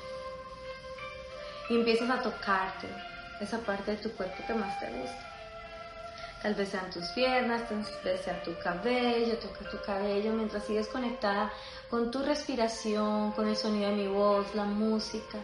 Y 1.69 1.77
empiezas 1.77 2.09
a 2.11 2.21
tocarte 2.21 2.87
esa 3.39 3.57
parte 3.57 3.91
de 3.91 3.97
tu 3.97 4.11
cuerpo 4.11 4.43
que 4.45 4.53
más 4.53 4.79
te 4.79 4.85
gusta. 4.85 5.30
Tal 6.41 6.55
vez 6.55 6.69
sean 6.69 6.89
tus 6.89 7.05
piernas, 7.09 7.69
tal 7.69 7.85
vez 8.03 8.21
sea 8.21 8.41
tu 8.41 8.57
cabello, 8.63 9.37
toca 9.37 9.69
tu 9.69 9.79
cabello 9.85 10.33
mientras 10.33 10.65
sigues 10.65 10.87
conectada 10.87 11.51
con 11.89 12.09
tu 12.09 12.23
respiración, 12.23 13.31
con 13.33 13.47
el 13.47 13.55
sonido 13.55 13.91
de 13.91 13.95
mi 13.95 14.07
voz, 14.07 14.55
la 14.55 14.65
música 14.65 15.37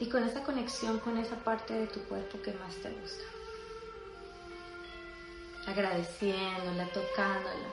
y 0.00 0.08
con 0.08 0.22
esa 0.22 0.42
conexión 0.42 0.98
con 1.00 1.18
esa 1.18 1.36
parte 1.36 1.74
de 1.74 1.86
tu 1.88 2.00
cuerpo 2.04 2.40
que 2.40 2.52
más 2.54 2.74
te 2.76 2.90
gusta. 2.90 3.24
Agradeciéndola, 5.66 6.86
tocándola, 6.94 7.68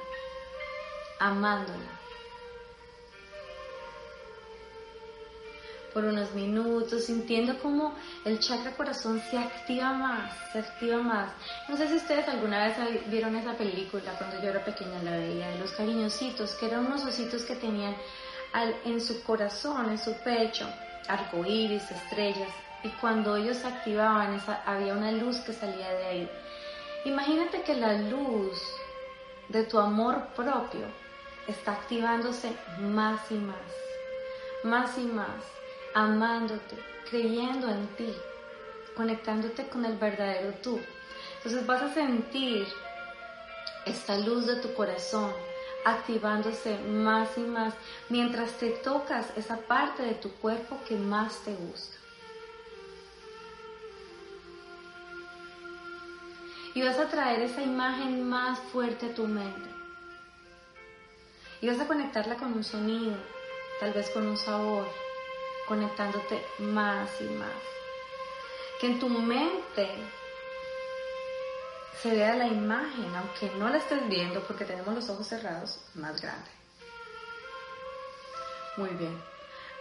amándola. 1.20 2.05
Por 5.95 6.03
unos 6.03 6.34
minutos, 6.34 7.05
sintiendo 7.05 7.58
como 7.60 7.95
el 8.25 8.38
chakra 8.39 8.75
corazón 8.75 9.23
se 9.31 9.38
activa 9.38 9.93
más, 9.93 10.29
se 10.51 10.60
activa 10.60 10.97
más. 10.97 11.31
No 11.69 11.77
sé 11.77 11.88
si 11.88 11.95
ustedes 11.95 12.27
alguna 12.27 12.67
vez 12.67 12.75
vieron 13.08 13.34
esa 13.38 13.53
película 13.53 14.12
cuando 14.17 14.41
yo 14.41 14.49
era 14.49 14.65
pequeña, 14.65 15.01
la 15.03 15.12
veía, 15.12 15.47
de 15.47 15.60
los 15.60 15.71
cariñositos, 15.71 16.51
que 16.55 16.65
eran 16.65 16.86
unos 16.86 17.05
ositos 17.05 17.43
que 17.43 17.55
tenían 17.55 17.95
en 18.84 18.99
su 18.99 19.23
corazón, 19.23 19.89
en 19.89 19.97
su 19.97 20.13
pecho, 20.15 20.67
arcoíris, 21.08 21.89
estrellas, 21.89 22.51
y 22.84 22.89
cuando 22.99 23.38
ellos 23.38 23.55
se 23.55 23.67
activaban, 23.67 24.38
había 24.65 24.91
una 24.91 25.13
luz 25.13 25.38
que 25.38 25.53
salía 25.53 25.93
de 25.93 26.05
ahí. 26.05 26.29
Imagínate 27.05 27.62
que 27.62 27.73
la 27.73 27.93
luz 27.93 28.62
de 29.47 29.63
tu 29.63 29.79
amor 29.79 30.27
propio 30.36 30.88
está 31.47 31.71
activándose 31.71 32.51
más 32.81 33.31
y 33.31 33.36
más, 33.36 33.55
más 34.65 34.97
y 34.97 35.03
más 35.03 35.55
amándote, 35.95 36.77
creyendo 37.10 37.69
en 37.69 37.88
ti, 37.95 38.13
conectándote 38.95 39.67
con 39.67 39.86
el 39.86 39.97
verdadero 39.97 40.53
tú. 40.62 40.79
Entonces 41.38 41.65
vas 41.65 41.81
a 41.81 41.93
sentir 41.93 42.67
esta 43.86 44.17
luz 44.17 44.45
de 44.45 44.58
tu 44.58 44.73
corazón 44.73 45.31
activándose 45.86 46.77
más 46.79 47.38
y 47.38 47.41
más 47.41 47.73
mientras 48.10 48.51
te 48.53 48.71
tocas 48.71 49.27
esa 49.38 49.58
parte 49.58 50.03
de 50.03 50.15
tu 50.15 50.31
cuerpo 50.34 50.77
que 50.88 50.97
más 50.97 51.39
te 51.45 51.53
gusta. 51.53 51.95
Y 56.73 56.81
vas 56.81 56.99
a 56.99 57.08
traer 57.08 57.41
esa 57.41 57.62
imagen 57.62 58.27
más 58.27 58.60
fuerte 58.60 59.05
a 59.05 59.13
tu 59.13 59.27
mente. 59.27 59.69
Y 61.62 61.69
vas 61.69 61.79
a 61.79 61.88
conectarla 61.88 62.36
con 62.36 62.51
un 62.51 62.65
sonido, 62.65 63.15
tal 63.79 63.93
vez 63.93 64.10
con 64.10 64.27
un 64.27 64.36
sabor, 64.36 64.86
conectándote 65.67 66.45
más 66.60 67.10
y 67.21 67.25
más. 67.25 67.54
Que 68.80 68.88
en 68.88 68.99
tu 68.99 69.10
mente 69.10 69.89
se 72.01 72.12
vea 72.12 72.36
la 72.36 72.47
imagen, 72.47 73.15
aunque 73.15 73.49
no 73.58 73.69
la 73.69 73.78
estés 73.78 74.08
viendo 74.08 74.41
porque 74.41 74.65
tenemos 74.65 74.93
los 74.93 75.10
ojos 75.10 75.28
cerrados, 75.28 75.80
más 75.95 76.21
grande. 76.21 76.49
Muy 78.78 78.89
bien. 78.89 79.17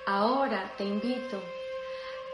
Ahora 0.06 0.72
te 0.76 0.84
invito 0.84 1.42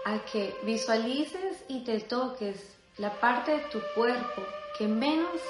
a 0.05 0.19
que 0.21 0.57
visualices 0.63 1.65
y 1.69 1.85
te 1.85 2.01
toques 2.01 2.77
la 2.99 3.13
parte 3.21 3.53
de 3.53 3.61
tu 3.65 3.81
cuerpo 3.95 4.43
que 4.77 4.87
menos 4.87 5.41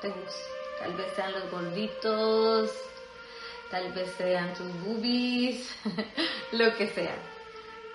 te 0.00 0.08
gusta. 0.08 0.54
Tal 0.78 0.92
vez 0.94 1.12
sean 1.14 1.32
los 1.32 1.50
gorditos, 1.50 2.70
tal 3.74 3.92
vez 3.92 4.14
sean 4.16 4.54
tus 4.54 4.72
boobies, 4.84 5.68
lo 6.52 6.76
que 6.76 6.86
sea. 6.90 7.16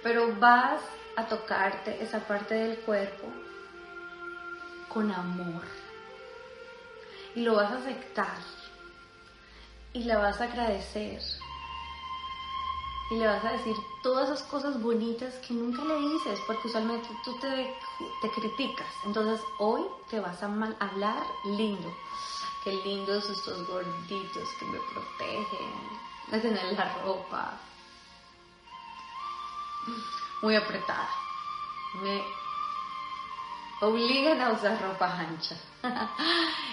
Pero 0.03 0.35
vas 0.35 0.81
a 1.15 1.25
tocarte 1.25 2.03
esa 2.03 2.19
parte 2.19 2.53
del 2.53 2.79
cuerpo 2.79 3.27
con 4.89 5.09
amor. 5.09 5.63
Y 7.33 7.43
lo 7.43 7.55
vas 7.55 7.71
a 7.71 7.77
aceptar. 7.77 8.39
Y 9.93 10.03
la 10.03 10.17
vas 10.17 10.41
a 10.41 10.45
agradecer. 10.45 11.21
Y 13.11 13.15
le 13.15 13.27
vas 13.27 13.45
a 13.45 13.53
decir 13.53 13.75
todas 14.03 14.29
esas 14.29 14.43
cosas 14.49 14.81
bonitas 14.81 15.33
que 15.47 15.53
nunca 15.53 15.81
le 15.85 15.95
dices, 15.97 16.39
porque 16.45 16.67
usualmente 16.67 17.07
tú 17.23 17.39
te, 17.39 17.73
te 18.21 18.29
criticas. 18.31 18.93
Entonces 19.05 19.39
hoy 19.59 19.83
te 20.09 20.19
vas 20.19 20.43
a 20.43 20.49
mal, 20.49 20.75
hablar 20.81 21.23
lindo 21.45 21.89
Qué 22.63 22.73
lindos 22.73 23.29
estos 23.29 23.65
gorditos 23.67 24.49
que 24.59 24.65
me 24.65 24.79
protegen 24.91 25.99
de 26.31 26.39
tener 26.39 26.73
la 26.73 26.93
ropa 27.03 27.53
muy 30.41 30.55
apretada. 30.55 31.09
Me 32.01 32.21
obligan 33.81 34.41
a 34.41 34.49
usar 34.51 34.81
ropa 34.81 35.07
ancha. 35.07 35.55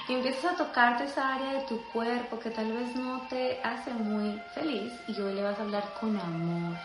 empiezas 0.09 0.55
a 0.55 0.57
tocarte 0.57 1.05
esa 1.05 1.35
área 1.35 1.53
de 1.53 1.66
tu 1.66 1.81
cuerpo 1.92 2.38
que 2.40 2.51
tal 2.51 2.72
vez 2.72 2.94
no 2.96 3.22
te 3.29 3.61
hace 3.62 3.92
muy 3.92 4.40
feliz 4.55 4.92
y 5.09 5.20
hoy 5.20 5.35
le 5.35 5.42
vas 5.42 5.59
a 5.59 5.62
hablar 5.62 5.94
con 6.01 6.18
amor. 6.18 6.77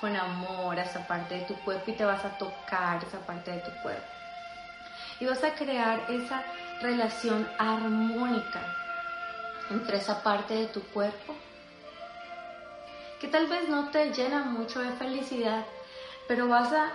Con 0.00 0.16
amor 0.16 0.78
a 0.78 0.82
esa 0.82 1.06
parte 1.06 1.34
de 1.34 1.44
tu 1.44 1.54
cuerpo 1.56 1.90
y 1.90 1.94
te 1.94 2.04
vas 2.04 2.24
a 2.24 2.38
tocar 2.38 3.02
esa 3.04 3.18
parte 3.20 3.50
de 3.50 3.58
tu 3.58 3.70
cuerpo. 3.82 4.06
Y 5.18 5.26
vas 5.26 5.42
a 5.44 5.54
crear 5.54 6.06
esa 6.08 6.42
relación 6.80 7.48
armónica 7.58 8.60
entre 9.70 9.98
esa 9.98 10.22
parte 10.22 10.54
de 10.54 10.66
tu 10.66 10.82
cuerpo 10.82 11.34
que 13.20 13.28
tal 13.28 13.46
vez 13.46 13.68
no 13.68 13.90
te 13.90 14.12
llena 14.12 14.44
mucho 14.44 14.80
de 14.80 14.92
felicidad, 14.92 15.66
pero 16.26 16.48
vas 16.48 16.72
a 16.72 16.90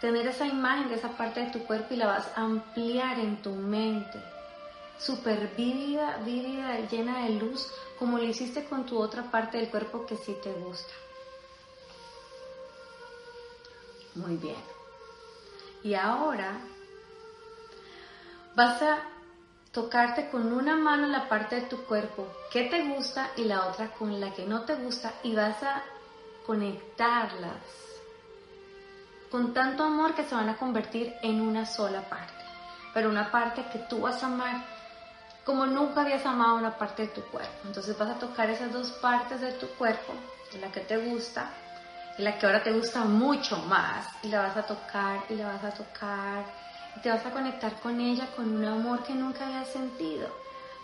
tener 0.00 0.26
esa 0.26 0.44
imagen 0.44 0.88
de 0.88 0.96
esa 0.96 1.10
parte 1.10 1.40
de 1.40 1.50
tu 1.52 1.60
cuerpo 1.64 1.94
y 1.94 1.98
la 1.98 2.08
vas 2.08 2.26
a 2.34 2.40
ampliar 2.40 3.20
en 3.20 3.40
tu 3.40 3.52
mente, 3.52 4.20
súper 4.98 5.54
vívida, 5.56 6.16
vívida, 6.24 6.80
llena 6.90 7.24
de 7.24 7.30
luz, 7.30 7.72
como 7.96 8.18
lo 8.18 8.24
hiciste 8.24 8.64
con 8.64 8.84
tu 8.84 8.98
otra 8.98 9.30
parte 9.30 9.58
del 9.58 9.70
cuerpo 9.70 10.04
que 10.04 10.16
sí 10.16 10.36
te 10.42 10.52
gusta. 10.52 10.92
Muy 14.16 14.36
bien. 14.36 14.60
Y 15.84 15.94
ahora 15.94 16.58
vas 18.54 18.82
a 18.82 18.98
tocarte 19.72 20.28
con 20.28 20.52
una 20.52 20.76
mano 20.76 21.06
la 21.06 21.28
parte 21.28 21.56
de 21.56 21.62
tu 21.62 21.84
cuerpo 21.84 22.26
que 22.50 22.64
te 22.64 22.82
gusta 22.88 23.30
y 23.36 23.44
la 23.44 23.66
otra 23.66 23.88
con 23.88 24.20
la 24.20 24.32
que 24.32 24.44
no 24.44 24.62
te 24.62 24.74
gusta 24.74 25.12
y 25.22 25.34
vas 25.34 25.62
a 25.62 25.82
conectarlas 26.46 27.56
con 29.30 29.54
tanto 29.54 29.84
amor 29.84 30.14
que 30.14 30.24
se 30.24 30.34
van 30.34 30.50
a 30.50 30.58
convertir 30.58 31.14
en 31.22 31.40
una 31.40 31.64
sola 31.64 32.02
parte, 32.02 32.44
pero 32.92 33.08
una 33.08 33.30
parte 33.30 33.64
que 33.72 33.78
tú 33.78 34.02
vas 34.02 34.22
a 34.22 34.26
amar 34.26 34.62
como 35.44 35.64
nunca 35.66 36.02
habías 36.02 36.26
amado 36.26 36.56
una 36.56 36.76
parte 36.76 37.02
de 37.02 37.08
tu 37.08 37.22
cuerpo. 37.22 37.50
Entonces 37.64 37.96
vas 37.98 38.10
a 38.10 38.18
tocar 38.18 38.50
esas 38.50 38.72
dos 38.72 38.90
partes 38.92 39.40
de 39.40 39.52
tu 39.52 39.66
cuerpo, 39.70 40.12
la 40.60 40.70
que 40.70 40.80
te 40.80 40.98
gusta 40.98 41.50
y 42.18 42.22
la 42.22 42.38
que 42.38 42.44
ahora 42.44 42.62
te 42.62 42.72
gusta 42.72 43.04
mucho 43.04 43.56
más, 43.56 44.06
y 44.22 44.28
la 44.28 44.42
vas 44.42 44.56
a 44.58 44.62
tocar 44.64 45.20
y 45.30 45.34
la 45.34 45.46
vas 45.46 45.64
a 45.64 45.70
tocar 45.70 46.44
te 47.00 47.10
vas 47.10 47.24
a 47.24 47.30
conectar 47.30 47.80
con 47.80 48.00
ella 48.00 48.26
con 48.34 48.56
un 48.56 48.64
amor 48.64 49.02
que 49.02 49.14
nunca 49.14 49.46
habías 49.46 49.68
sentido. 49.68 50.28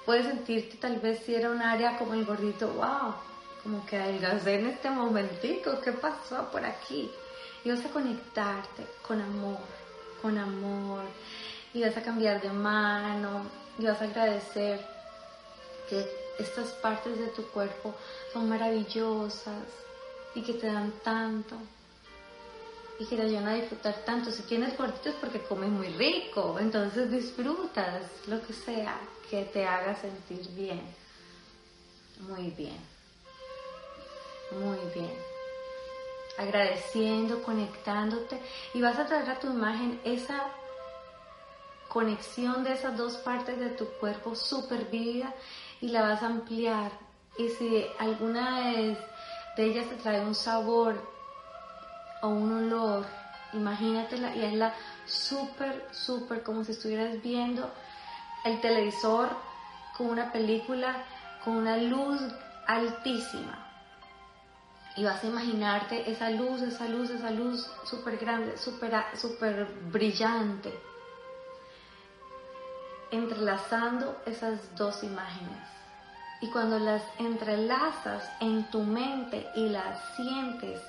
Puedes 0.06 0.26
sentirte 0.26 0.76
tal 0.76 1.00
vez 1.00 1.20
si 1.24 1.34
era 1.34 1.50
un 1.50 1.60
área 1.60 1.98
como 1.98 2.14
el 2.14 2.24
gordito, 2.24 2.68
wow, 2.68 3.14
como 3.62 3.84
que 3.84 3.96
adelgacé 3.96 4.60
en 4.60 4.68
este 4.68 4.90
momentico, 4.90 5.80
¿qué 5.80 5.92
pasó 5.92 6.50
por 6.50 6.64
aquí? 6.64 7.10
y 7.64 7.70
vas 7.70 7.84
a 7.84 7.90
conectarte 7.90 8.86
con 9.06 9.20
amor, 9.20 9.58
con 10.22 10.38
amor, 10.38 11.02
y 11.74 11.82
vas 11.82 11.96
a 11.96 12.02
cambiar 12.02 12.40
de 12.40 12.50
mano, 12.50 13.42
y 13.78 13.84
vas 13.84 14.00
a 14.00 14.04
agradecer 14.04 14.84
que 15.88 16.06
estas 16.38 16.68
partes 16.74 17.18
de 17.18 17.28
tu 17.28 17.46
cuerpo 17.48 17.94
son 18.32 18.48
maravillosas 18.48 19.64
y 20.34 20.42
que 20.42 20.54
te 20.54 20.66
dan 20.66 20.92
tanto 21.02 21.56
y 22.98 23.06
que 23.06 23.16
te 23.16 23.22
ayudan 23.22 23.46
a 23.46 23.54
disfrutar 23.54 23.94
tanto. 24.04 24.30
Si 24.30 24.42
tienes 24.42 24.76
gorditos 24.76 25.14
porque 25.20 25.40
comes 25.42 25.70
muy 25.70 25.88
rico, 25.88 26.58
entonces 26.58 27.10
disfrutas 27.10 28.02
lo 28.26 28.44
que 28.44 28.52
sea 28.52 28.98
que 29.30 29.44
te 29.44 29.64
haga 29.66 29.94
sentir 29.94 30.48
bien. 30.50 30.82
Muy 32.20 32.50
bien. 32.50 32.78
Muy 34.50 34.78
bien. 34.94 35.12
Agradeciendo, 36.38 37.42
conectándote 37.42 38.40
y 38.74 38.80
vas 38.80 38.98
a 38.98 39.06
traer 39.06 39.28
a 39.30 39.38
tu 39.38 39.48
imagen 39.48 40.00
esa 40.04 40.50
conexión 41.88 42.64
de 42.64 42.72
esas 42.72 42.96
dos 42.96 43.16
partes 43.16 43.58
de 43.58 43.70
tu 43.70 43.86
cuerpo 43.98 44.34
súper 44.34 44.86
vívida 44.86 45.34
y 45.80 45.88
la 45.88 46.02
vas 46.02 46.22
a 46.22 46.26
ampliar. 46.26 46.92
Y 47.38 47.48
si 47.50 47.86
alguna 47.98 48.70
de 49.56 49.64
ellas 49.64 49.88
te 49.88 49.96
trae 49.96 50.20
un 50.20 50.34
sabor 50.34 51.17
o 52.22 52.28
un 52.28 52.52
olor, 52.52 53.06
imagínatela 53.52 54.34
y 54.34 54.44
hazla 54.44 54.74
súper, 55.06 55.88
súper 55.92 56.42
como 56.42 56.64
si 56.64 56.72
estuvieras 56.72 57.22
viendo 57.22 57.70
el 58.44 58.60
televisor 58.60 59.28
con 59.96 60.08
una 60.08 60.30
película 60.32 61.04
con 61.44 61.56
una 61.56 61.76
luz 61.76 62.20
altísima. 62.66 63.64
Y 64.96 65.04
vas 65.04 65.22
a 65.22 65.28
imaginarte 65.28 66.10
esa 66.10 66.30
luz, 66.30 66.60
esa 66.62 66.86
luz, 66.88 67.10
esa 67.10 67.30
luz 67.30 67.70
súper 67.84 68.18
grande, 68.18 68.58
súper 68.58 69.04
super 69.14 69.66
brillante, 69.92 70.76
entrelazando 73.10 74.20
esas 74.26 74.74
dos 74.76 75.04
imágenes. 75.04 75.68
Y 76.40 76.50
cuando 76.50 76.78
las 76.78 77.02
entrelazas 77.18 78.28
en 78.40 78.68
tu 78.70 78.82
mente 78.82 79.48
y 79.56 79.68
las 79.68 80.16
sientes 80.16 80.80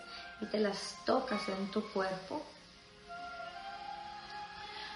y 0.41 0.45
te 0.45 0.60
las 0.60 0.97
tocas 1.06 1.47
en 1.49 1.71
tu 1.71 1.84
cuerpo, 1.91 2.41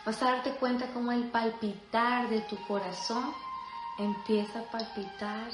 vas 0.05 0.21
a 0.21 0.31
darte 0.31 0.51
cuenta 0.55 0.87
cómo 0.93 1.11
el 1.11 1.29
palpitar 1.29 2.29
de 2.29 2.41
tu 2.41 2.57
corazón 2.67 3.33
empieza 3.97 4.59
a 4.59 4.71
palpitar 4.71 5.49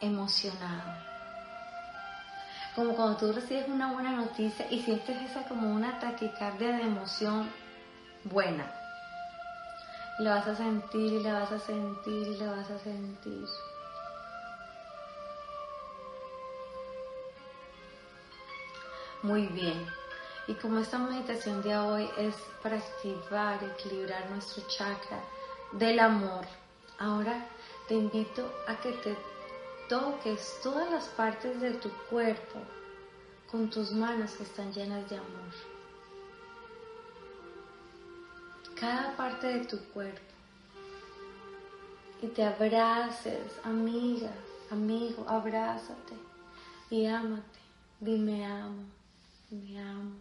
emocionado. 0.00 1.12
Como 2.74 2.94
cuando 2.94 3.18
tú 3.18 3.32
recibes 3.32 3.68
una 3.68 3.92
buena 3.92 4.12
noticia 4.12 4.66
y 4.70 4.82
sientes 4.82 5.30
esa 5.30 5.44
como 5.44 5.70
una 5.70 5.98
taquicardia 5.98 6.76
de 6.76 6.82
emoción 6.82 7.50
buena. 8.24 8.64
La 10.18 10.36
vas 10.36 10.46
a 10.48 10.56
sentir 10.56 11.20
la 11.22 11.40
vas 11.40 11.52
a 11.52 11.58
sentir 11.58 12.28
la 12.38 12.52
vas 12.52 12.70
a 12.70 12.78
sentir. 12.78 13.46
Muy 19.22 19.46
bien. 19.46 19.86
Y 20.48 20.54
como 20.54 20.80
esta 20.80 20.98
meditación 20.98 21.62
de 21.62 21.76
hoy 21.76 22.10
es 22.18 22.34
para 22.60 22.76
activar 22.76 23.62
equilibrar 23.62 24.28
nuestro 24.30 24.64
chakra 24.66 25.22
del 25.72 26.00
amor, 26.00 26.44
ahora 26.98 27.46
te 27.86 27.94
invito 27.94 28.52
a 28.66 28.74
que 28.80 28.90
te 28.92 29.16
toques 29.88 30.58
todas 30.60 30.90
las 30.90 31.04
partes 31.10 31.60
de 31.60 31.70
tu 31.74 31.88
cuerpo 32.10 32.58
con 33.48 33.70
tus 33.70 33.92
manos 33.92 34.32
que 34.32 34.42
están 34.42 34.72
llenas 34.72 35.08
de 35.08 35.18
amor. 35.18 35.52
Cada 38.74 39.16
parte 39.16 39.46
de 39.46 39.64
tu 39.66 39.78
cuerpo. 39.90 40.20
Y 42.20 42.26
te 42.26 42.44
abraces, 42.44 43.52
amiga, 43.62 44.32
amigo, 44.70 45.24
abrázate 45.28 46.16
y 46.90 47.06
ámate. 47.06 47.60
Dime 48.00 48.44
amo 48.44 49.01
me 49.52 49.78
amo, 49.78 50.18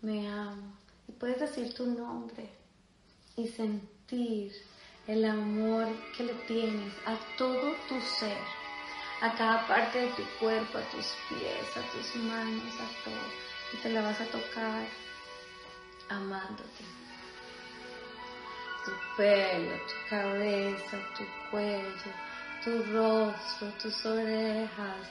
me 0.00 0.26
amo. 0.28 0.72
Y 1.06 1.12
puedes 1.12 1.40
decir 1.40 1.74
tu 1.74 1.86
nombre 1.86 2.48
y 3.36 3.46
sentir 3.48 4.52
el 5.06 5.24
amor 5.26 5.88
que 6.16 6.24
le 6.24 6.34
tienes 6.46 6.94
a 7.04 7.18
todo 7.36 7.74
tu 7.88 8.00
ser, 8.00 8.38
a 9.20 9.34
cada 9.34 9.66
parte 9.68 9.98
de 10.00 10.08
tu 10.12 10.22
cuerpo, 10.38 10.78
a 10.78 10.90
tus 10.90 11.14
pies, 11.28 11.76
a 11.76 11.82
tus 11.92 12.16
manos, 12.22 12.74
a 12.76 13.04
todo. 13.04 13.26
Y 13.74 13.76
te 13.82 13.90
la 13.90 14.00
vas 14.00 14.20
a 14.20 14.24
tocar 14.26 14.86
amándote. 16.08 16.84
Tu 18.84 18.90
pelo, 19.18 19.76
tu 19.76 20.08
cabeza, 20.08 20.98
tu 21.16 21.24
cuello, 21.50 22.12
tu 22.64 22.82
rostro, 22.94 23.68
tus 23.82 24.06
orejas, 24.06 25.06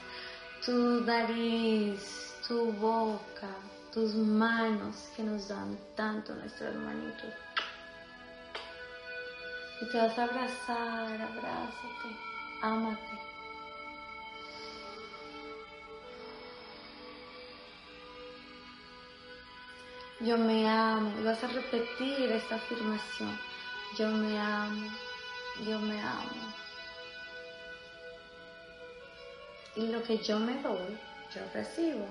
tu 0.64 1.00
nariz, 1.04 2.34
tu 2.46 2.72
boca, 2.72 3.48
tus 3.92 4.14
manos 4.14 5.10
que 5.16 5.22
nos 5.22 5.48
dan 5.48 5.78
tanto 5.96 6.34
nuestras 6.34 6.74
manitos. 6.74 7.32
Y 9.80 9.90
te 9.90 9.98
vas 9.98 10.18
a 10.18 10.24
abrazar, 10.24 11.22
abrázate, 11.22 12.08
ámate. 12.62 13.30
Yo 20.20 20.36
me 20.36 20.68
amo. 20.68 21.10
Y 21.18 21.24
vas 21.24 21.42
a 21.42 21.46
repetir 21.46 22.30
esta 22.30 22.56
afirmación. 22.56 23.38
Yo 23.98 24.08
me 24.08 24.38
amo. 24.38 24.90
Yo 25.66 25.78
me 25.78 25.98
amo. 25.98 26.69
Y 29.80 29.86
lo 29.86 30.02
que 30.02 30.18
yo 30.18 30.38
me 30.38 30.60
doy, 30.60 30.98
yo 31.34 31.40
recibo. 31.54 32.04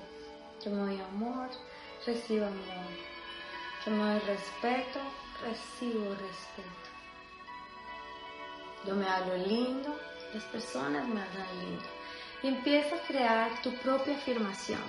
Yo 0.66 0.72
me 0.72 0.78
doy 0.88 1.02
amor, 1.02 1.50
recibo 2.04 2.48
amor. 2.48 2.90
Yo 3.86 3.92
me 3.92 4.04
doy 4.06 4.20
respeto, 4.22 5.00
recibo 5.44 6.10
respeto. 6.16 6.90
Yo 8.88 8.96
me 8.96 9.08
hablo 9.08 9.38
lindo, 9.38 9.96
las 10.34 10.44
personas 10.46 11.08
me 11.08 11.22
hablan 11.22 11.60
lindo. 11.60 11.86
Y 12.42 12.48
empieza 12.48 12.96
a 12.96 13.02
crear 13.02 13.62
tu 13.62 13.72
propia 13.84 14.16
afirmación. 14.16 14.82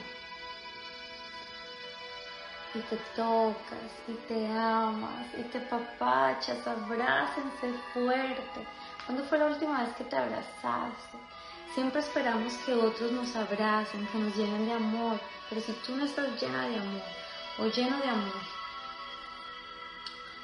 Y 2.74 2.78
te 2.78 2.96
tocas, 3.14 3.90
y 4.08 4.14
te 4.26 4.46
amas, 4.46 5.26
y 5.36 5.42
te 5.42 5.60
papachas, 5.60 6.66
abrácense 6.66 7.74
fuerte. 7.92 8.66
¿Cuándo 9.04 9.22
fue 9.24 9.36
la 9.36 9.48
última 9.48 9.82
vez 9.82 9.94
que 9.96 10.04
te 10.04 10.16
abrazaste? 10.16 11.18
Siempre 11.74 12.00
esperamos 12.00 12.54
que 12.66 12.74
otros 12.74 13.12
nos 13.12 13.36
abracen, 13.36 14.04
que 14.08 14.18
nos 14.18 14.34
llenen 14.36 14.66
de 14.66 14.72
amor, 14.72 15.20
pero 15.48 15.60
si 15.60 15.72
tú 15.86 15.94
no 15.94 16.04
estás 16.04 16.40
llena 16.42 16.66
de 16.68 16.76
amor 16.76 17.02
o 17.58 17.66
lleno 17.66 17.96
de 17.98 18.08
amor, 18.08 18.42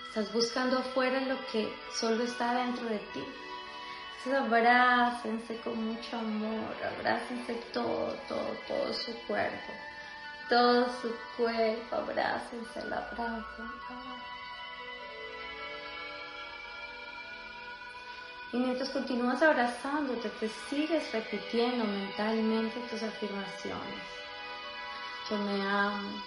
estás 0.09 0.33
buscando 0.33 0.79
afuera 0.79 1.21
lo 1.23 1.37
que 1.47 1.75
solo 1.93 2.23
está 2.23 2.55
dentro 2.55 2.85
de 2.85 2.99
ti. 3.13 3.25
Entonces 4.19 4.35
abrácense 4.35 5.57
con 5.63 5.85
mucho 5.85 6.17
amor, 6.17 6.77
abrácense 6.97 7.55
todo, 7.73 8.15
todo, 8.29 8.57
todo 8.69 8.95
su 8.95 9.13
cuerpo, 9.27 9.73
todo 10.49 10.87
su 11.01 11.13
cuerpo, 11.37 11.97
abrácense, 11.97 12.85
la 12.89 12.99
abracen. 12.99 13.67
Y 18.53 18.59
mientras 18.59 18.91
continúas 18.91 19.43
abrazándote, 19.43 20.29
te 20.29 20.49
sigues 20.71 21.13
repitiendo 21.13 21.85
mentalmente 21.85 22.79
tus 22.89 23.03
afirmaciones. 23.03 24.03
Yo 25.29 25.37
me 25.39 25.63
amo. 25.63 26.23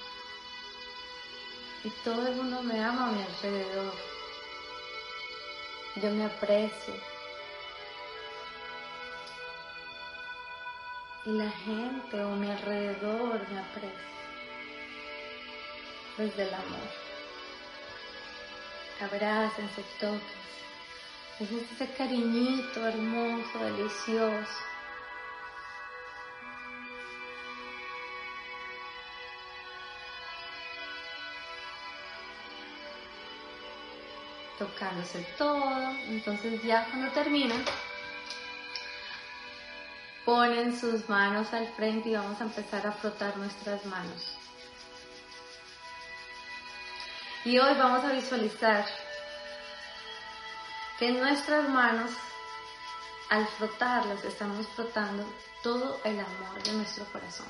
Y 1.83 1.89
todo 2.03 2.27
el 2.27 2.35
mundo 2.35 2.61
me 2.61 2.83
ama 2.83 3.07
a 3.07 3.11
mi 3.11 3.23
alrededor. 3.23 3.93
Yo 5.95 6.11
me 6.11 6.25
aprecio. 6.25 6.93
Y 11.25 11.29
la 11.31 11.49
gente 11.49 12.21
a 12.21 12.25
mi 12.25 12.51
alrededor 12.51 13.49
me 13.49 13.59
aprecia. 13.59 14.09
Desde 16.17 16.43
el 16.43 16.53
amor. 16.53 16.89
Abrácense, 19.01 19.83
toquen. 20.01 20.39
Es 21.39 21.49
ese 21.49 21.87
cariñito 21.93 22.85
hermoso, 22.85 23.59
delicioso. 23.59 24.61
Tocándose 34.57 35.25
todo. 35.37 35.91
Entonces 36.09 36.61
ya 36.61 36.85
cuando 36.87 37.09
terminan, 37.13 37.63
ponen 40.25 40.77
sus 40.77 41.07
manos 41.07 41.53
al 41.53 41.69
frente 41.69 42.09
y 42.09 42.15
vamos 42.15 42.41
a 42.41 42.43
empezar 42.43 42.85
a 42.85 42.91
frotar 42.91 43.37
nuestras 43.37 43.85
manos. 43.85 44.37
Y 47.45 47.57
hoy 47.57 47.73
vamos 47.75 48.03
a 48.03 48.11
visualizar 48.11 48.85
que 50.99 51.13
nuestras 51.13 51.69
manos, 51.69 52.11
al 53.29 53.47
frotarlas, 53.47 54.23
estamos 54.25 54.67
frotando 54.67 55.25
todo 55.63 55.97
el 56.03 56.19
amor 56.19 56.61
de 56.61 56.73
nuestro 56.73 57.05
corazón. 57.05 57.47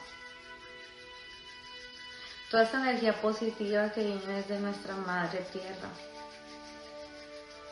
Toda 2.52 2.64
esa 2.64 2.78
energía 2.78 3.20
positiva 3.20 3.92
que 3.92 4.04
viene 4.04 4.26
desde 4.26 4.60
nuestra 4.60 4.96
madre 4.96 5.40
tierra. 5.52 5.90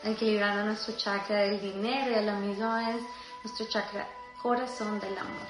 Equilibrando 0.02 0.64
nuestro 0.64 0.96
chakra 0.96 1.38
del 1.38 1.60
dinero 1.60 2.10
y 2.10 2.14
a 2.14 2.22
la 2.22 2.34
misma 2.34 2.88
vez 2.88 3.02
nuestro 3.44 3.66
chakra 3.68 4.08
corazón 4.42 4.98
del 4.98 5.16
amor. 5.16 5.48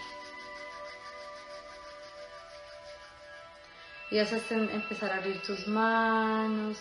Y 4.10 4.18
vas 4.18 4.32
a 4.32 4.54
empezar 4.54 5.10
a 5.10 5.16
abrir 5.16 5.42
tus 5.42 5.66
manos 5.68 6.78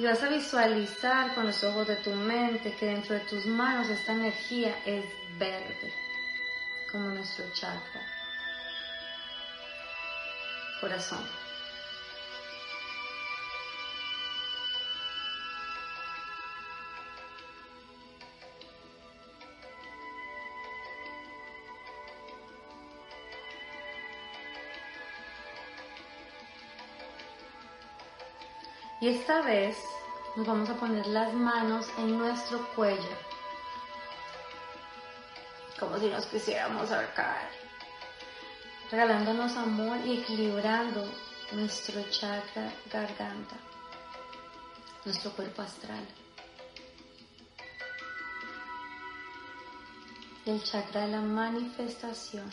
y 0.00 0.04
vas 0.04 0.22
a 0.22 0.30
visualizar 0.30 1.34
con 1.34 1.46
los 1.46 1.62
ojos 1.62 1.86
de 1.86 1.96
tu 1.96 2.10
mente 2.12 2.74
que 2.74 2.86
dentro 2.86 3.16
de 3.16 3.20
tus 3.20 3.44
manos 3.44 3.86
esta 3.90 4.12
energía 4.12 4.74
es 4.86 5.04
verde, 5.38 5.92
como 6.90 7.08
nuestro 7.08 7.44
chakra. 7.52 8.00
Corazón. 10.80 11.18
Y 29.02 29.08
esta 29.08 29.42
vez 29.42 29.89
nos 30.40 30.46
vamos 30.46 30.70
a 30.70 30.74
poner 30.74 31.06
las 31.08 31.34
manos 31.34 31.86
en 31.98 32.16
nuestro 32.16 32.66
cuello, 32.74 33.10
como 35.78 35.98
si 35.98 36.06
nos 36.06 36.24
quisiéramos 36.24 36.90
ahorcar, 36.90 37.50
regalándonos 38.90 39.54
amor 39.58 39.98
y 40.06 40.20
equilibrando 40.20 41.06
nuestro 41.52 42.02
chakra 42.08 42.72
garganta, 42.90 43.56
nuestro 45.04 45.30
cuerpo 45.32 45.60
astral. 45.60 46.06
El 50.46 50.62
chakra 50.62 51.02
de 51.02 51.08
la 51.08 51.20
manifestación, 51.20 52.50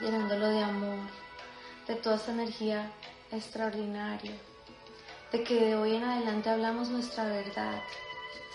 llenándolo 0.00 0.48
de 0.48 0.62
amor, 0.62 1.08
de 1.88 1.94
toda 1.94 2.16
esa 2.16 2.32
energía 2.32 2.90
extraordinaria 3.32 4.34
de 5.34 5.42
que 5.42 5.56
de 5.56 5.74
hoy 5.74 5.96
en 5.96 6.04
adelante 6.04 6.48
hablamos 6.48 6.90
nuestra 6.90 7.24
verdad, 7.24 7.82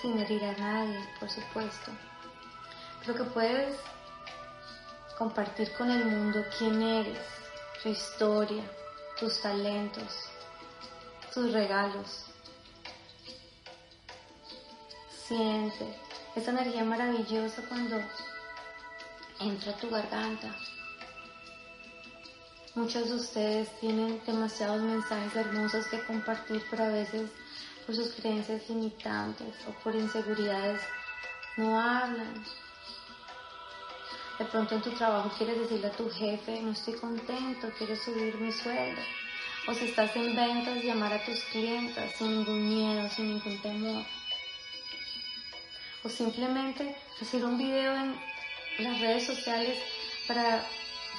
sin 0.01 0.17
herir 0.17 0.45
a 0.45 0.53
nadie, 0.53 0.97
por 1.19 1.29
supuesto, 1.29 1.91
pero 3.01 3.15
que 3.17 3.23
puedes 3.31 3.75
compartir 5.17 5.73
con 5.73 5.91
el 5.91 6.05
mundo 6.05 6.41
quién 6.57 6.81
eres, 6.81 7.19
tu 7.83 7.89
historia, 7.89 8.63
tus 9.19 9.41
talentos, 9.41 10.29
tus 11.33 11.51
regalos. 11.51 12.27
Siente 15.27 15.99
esa 16.33 16.51
energía 16.51 16.85
maravillosa 16.85 17.61
cuando 17.67 17.97
entra 19.41 19.73
a 19.73 19.75
tu 19.75 19.89
garganta, 19.89 20.55
Muchos 22.79 23.09
de 23.09 23.15
ustedes 23.15 23.77
tienen 23.81 24.21
demasiados 24.25 24.81
mensajes 24.81 25.35
hermosos 25.35 25.85
que 25.87 26.01
compartir, 26.05 26.63
pero 26.69 26.85
a 26.85 26.87
veces 26.87 27.29
por 27.85 27.93
sus 27.93 28.13
creencias 28.13 28.69
limitantes 28.69 29.53
o 29.67 29.71
por 29.83 29.93
inseguridades 29.93 30.81
no 31.57 31.77
hablan. 31.77 32.41
De 34.39 34.45
pronto 34.45 34.75
en 34.75 34.81
tu 34.81 34.91
trabajo 34.91 35.29
quieres 35.37 35.59
decirle 35.59 35.87
a 35.87 35.91
tu 35.91 36.09
jefe, 36.09 36.61
no 36.61 36.71
estoy 36.71 36.93
contento, 36.93 37.69
quiero 37.77 37.97
subir 37.97 38.35
mi 38.35 38.53
sueldo. 38.53 39.01
O 39.67 39.73
si 39.73 39.89
estás 39.89 40.15
en 40.15 40.33
ventas, 40.33 40.81
llamar 40.81 41.11
a 41.11 41.25
tus 41.25 41.43
clientes 41.51 42.15
sin 42.17 42.29
ningún 42.29 42.69
miedo, 42.69 43.09
sin 43.09 43.27
ningún 43.27 43.61
temor. 43.61 44.05
O 46.05 46.07
simplemente 46.07 46.95
hacer 47.21 47.43
un 47.43 47.57
video 47.57 47.93
en 47.93 48.15
las 48.79 49.01
redes 49.01 49.25
sociales 49.25 49.77
para 50.25 50.63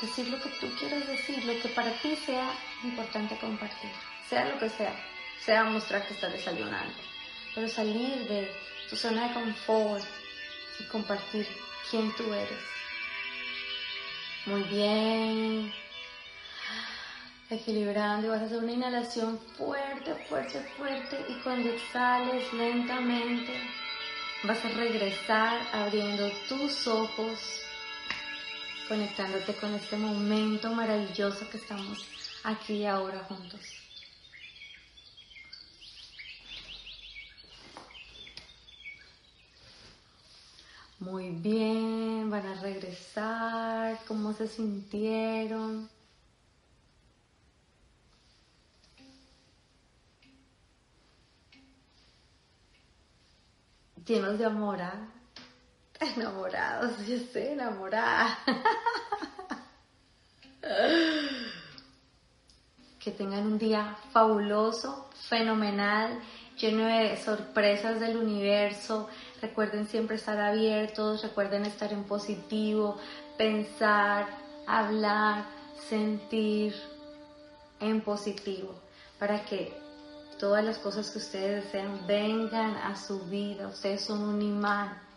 decir 0.01 0.29
lo 0.29 0.41
que 0.41 0.49
tú 0.61 0.67
quieras 0.79 1.07
decir, 1.07 1.45
lo 1.45 1.61
que 1.61 1.69
para 1.69 1.93
ti 2.01 2.17
sea 2.17 2.53
importante 2.83 3.37
compartir, 3.39 3.91
sea 4.29 4.47
lo 4.47 4.59
que 4.59 4.69
sea, 4.69 4.95
sea 5.45 5.65
mostrar 5.65 6.07
que 6.07 6.15
estás 6.15 6.33
desayunando, 6.33 6.95
pero 7.55 7.69
salir 7.69 8.27
de 8.29 8.51
tu 8.89 8.97
zona 8.97 9.29
de 9.29 9.35
confort 9.35 10.05
y 10.79 10.85
compartir 10.85 11.47
quién 11.91 12.15
tú 12.17 12.33
eres. 12.33 12.59
Muy 14.47 14.63
bien. 14.63 15.73
Equilibrando 17.51 18.29
y 18.29 18.31
vas 18.31 18.43
a 18.43 18.45
hacer 18.45 18.59
una 18.59 18.73
inhalación 18.73 19.39
fuerte, 19.59 20.15
fuerte, 20.29 20.61
fuerte 20.77 21.27
y 21.29 21.35
cuando 21.43 21.69
exhales 21.69 22.53
lentamente 22.53 23.53
vas 24.45 24.65
a 24.65 24.69
regresar 24.69 25.61
abriendo 25.73 26.31
tus 26.49 26.87
ojos 26.87 27.39
conectándote 28.90 29.55
con 29.55 29.72
este 29.72 29.96
momento 29.96 30.68
maravilloso 30.74 31.48
que 31.48 31.59
estamos 31.59 32.05
aquí 32.42 32.79
y 32.79 32.87
ahora 32.87 33.20
juntos. 33.20 33.61
Muy 40.98 41.31
bien, 41.31 42.29
van 42.31 42.44
a 42.44 42.61
regresar, 42.61 44.00
cómo 44.09 44.33
se 44.33 44.48
sintieron. 44.48 45.88
Llenos 54.05 54.37
de 54.37 54.46
amor, 54.46 54.83
¿ah? 54.83 55.19
Enamorados, 56.01 57.07
yo 57.07 57.17
estoy 57.17 57.49
enamorada. 57.49 58.39
que 62.99 63.11
tengan 63.11 63.47
un 63.47 63.59
día 63.59 63.97
fabuloso, 64.11 65.11
fenomenal, 65.29 66.19
lleno 66.57 66.87
de 66.87 67.19
sorpresas 67.19 68.01
del 68.01 68.17
universo. 68.17 69.09
Recuerden 69.43 69.87
siempre 69.89 70.17
estar 70.17 70.41
abiertos, 70.41 71.23
recuerden 71.23 71.67
estar 71.67 71.93
en 71.93 72.05
positivo, 72.05 72.97
pensar, 73.37 74.27
hablar, 74.67 75.45
sentir 75.89 76.75
en 77.79 78.01
positivo, 78.01 78.75
para 79.19 79.45
que 79.45 79.79
todas 80.39 80.65
las 80.65 80.79
cosas 80.79 81.11
que 81.11 81.19
ustedes 81.19 81.65
desean 81.65 82.07
vengan 82.07 82.77
a 82.77 82.97
su 82.97 83.21
vida. 83.27 83.69
Ustedes 83.69 84.03
son 84.03 84.23
un 84.23 84.41
imán 84.41 85.10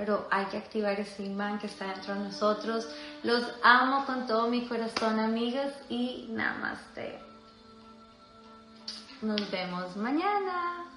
pero 0.00 0.26
hay 0.30 0.46
que 0.46 0.56
activar 0.56 0.98
ese 0.98 1.24
imán 1.24 1.58
que 1.58 1.66
está 1.66 1.88
dentro 1.88 2.14
de 2.14 2.20
nosotros. 2.20 2.88
Los 3.22 3.44
amo 3.62 4.06
con 4.06 4.26
todo 4.26 4.48
mi 4.48 4.66
corazón, 4.66 5.20
amigas, 5.20 5.74
y 5.90 6.26
namaste. 6.30 7.20
Nos 9.20 9.50
vemos 9.50 9.94
mañana. 9.98 10.89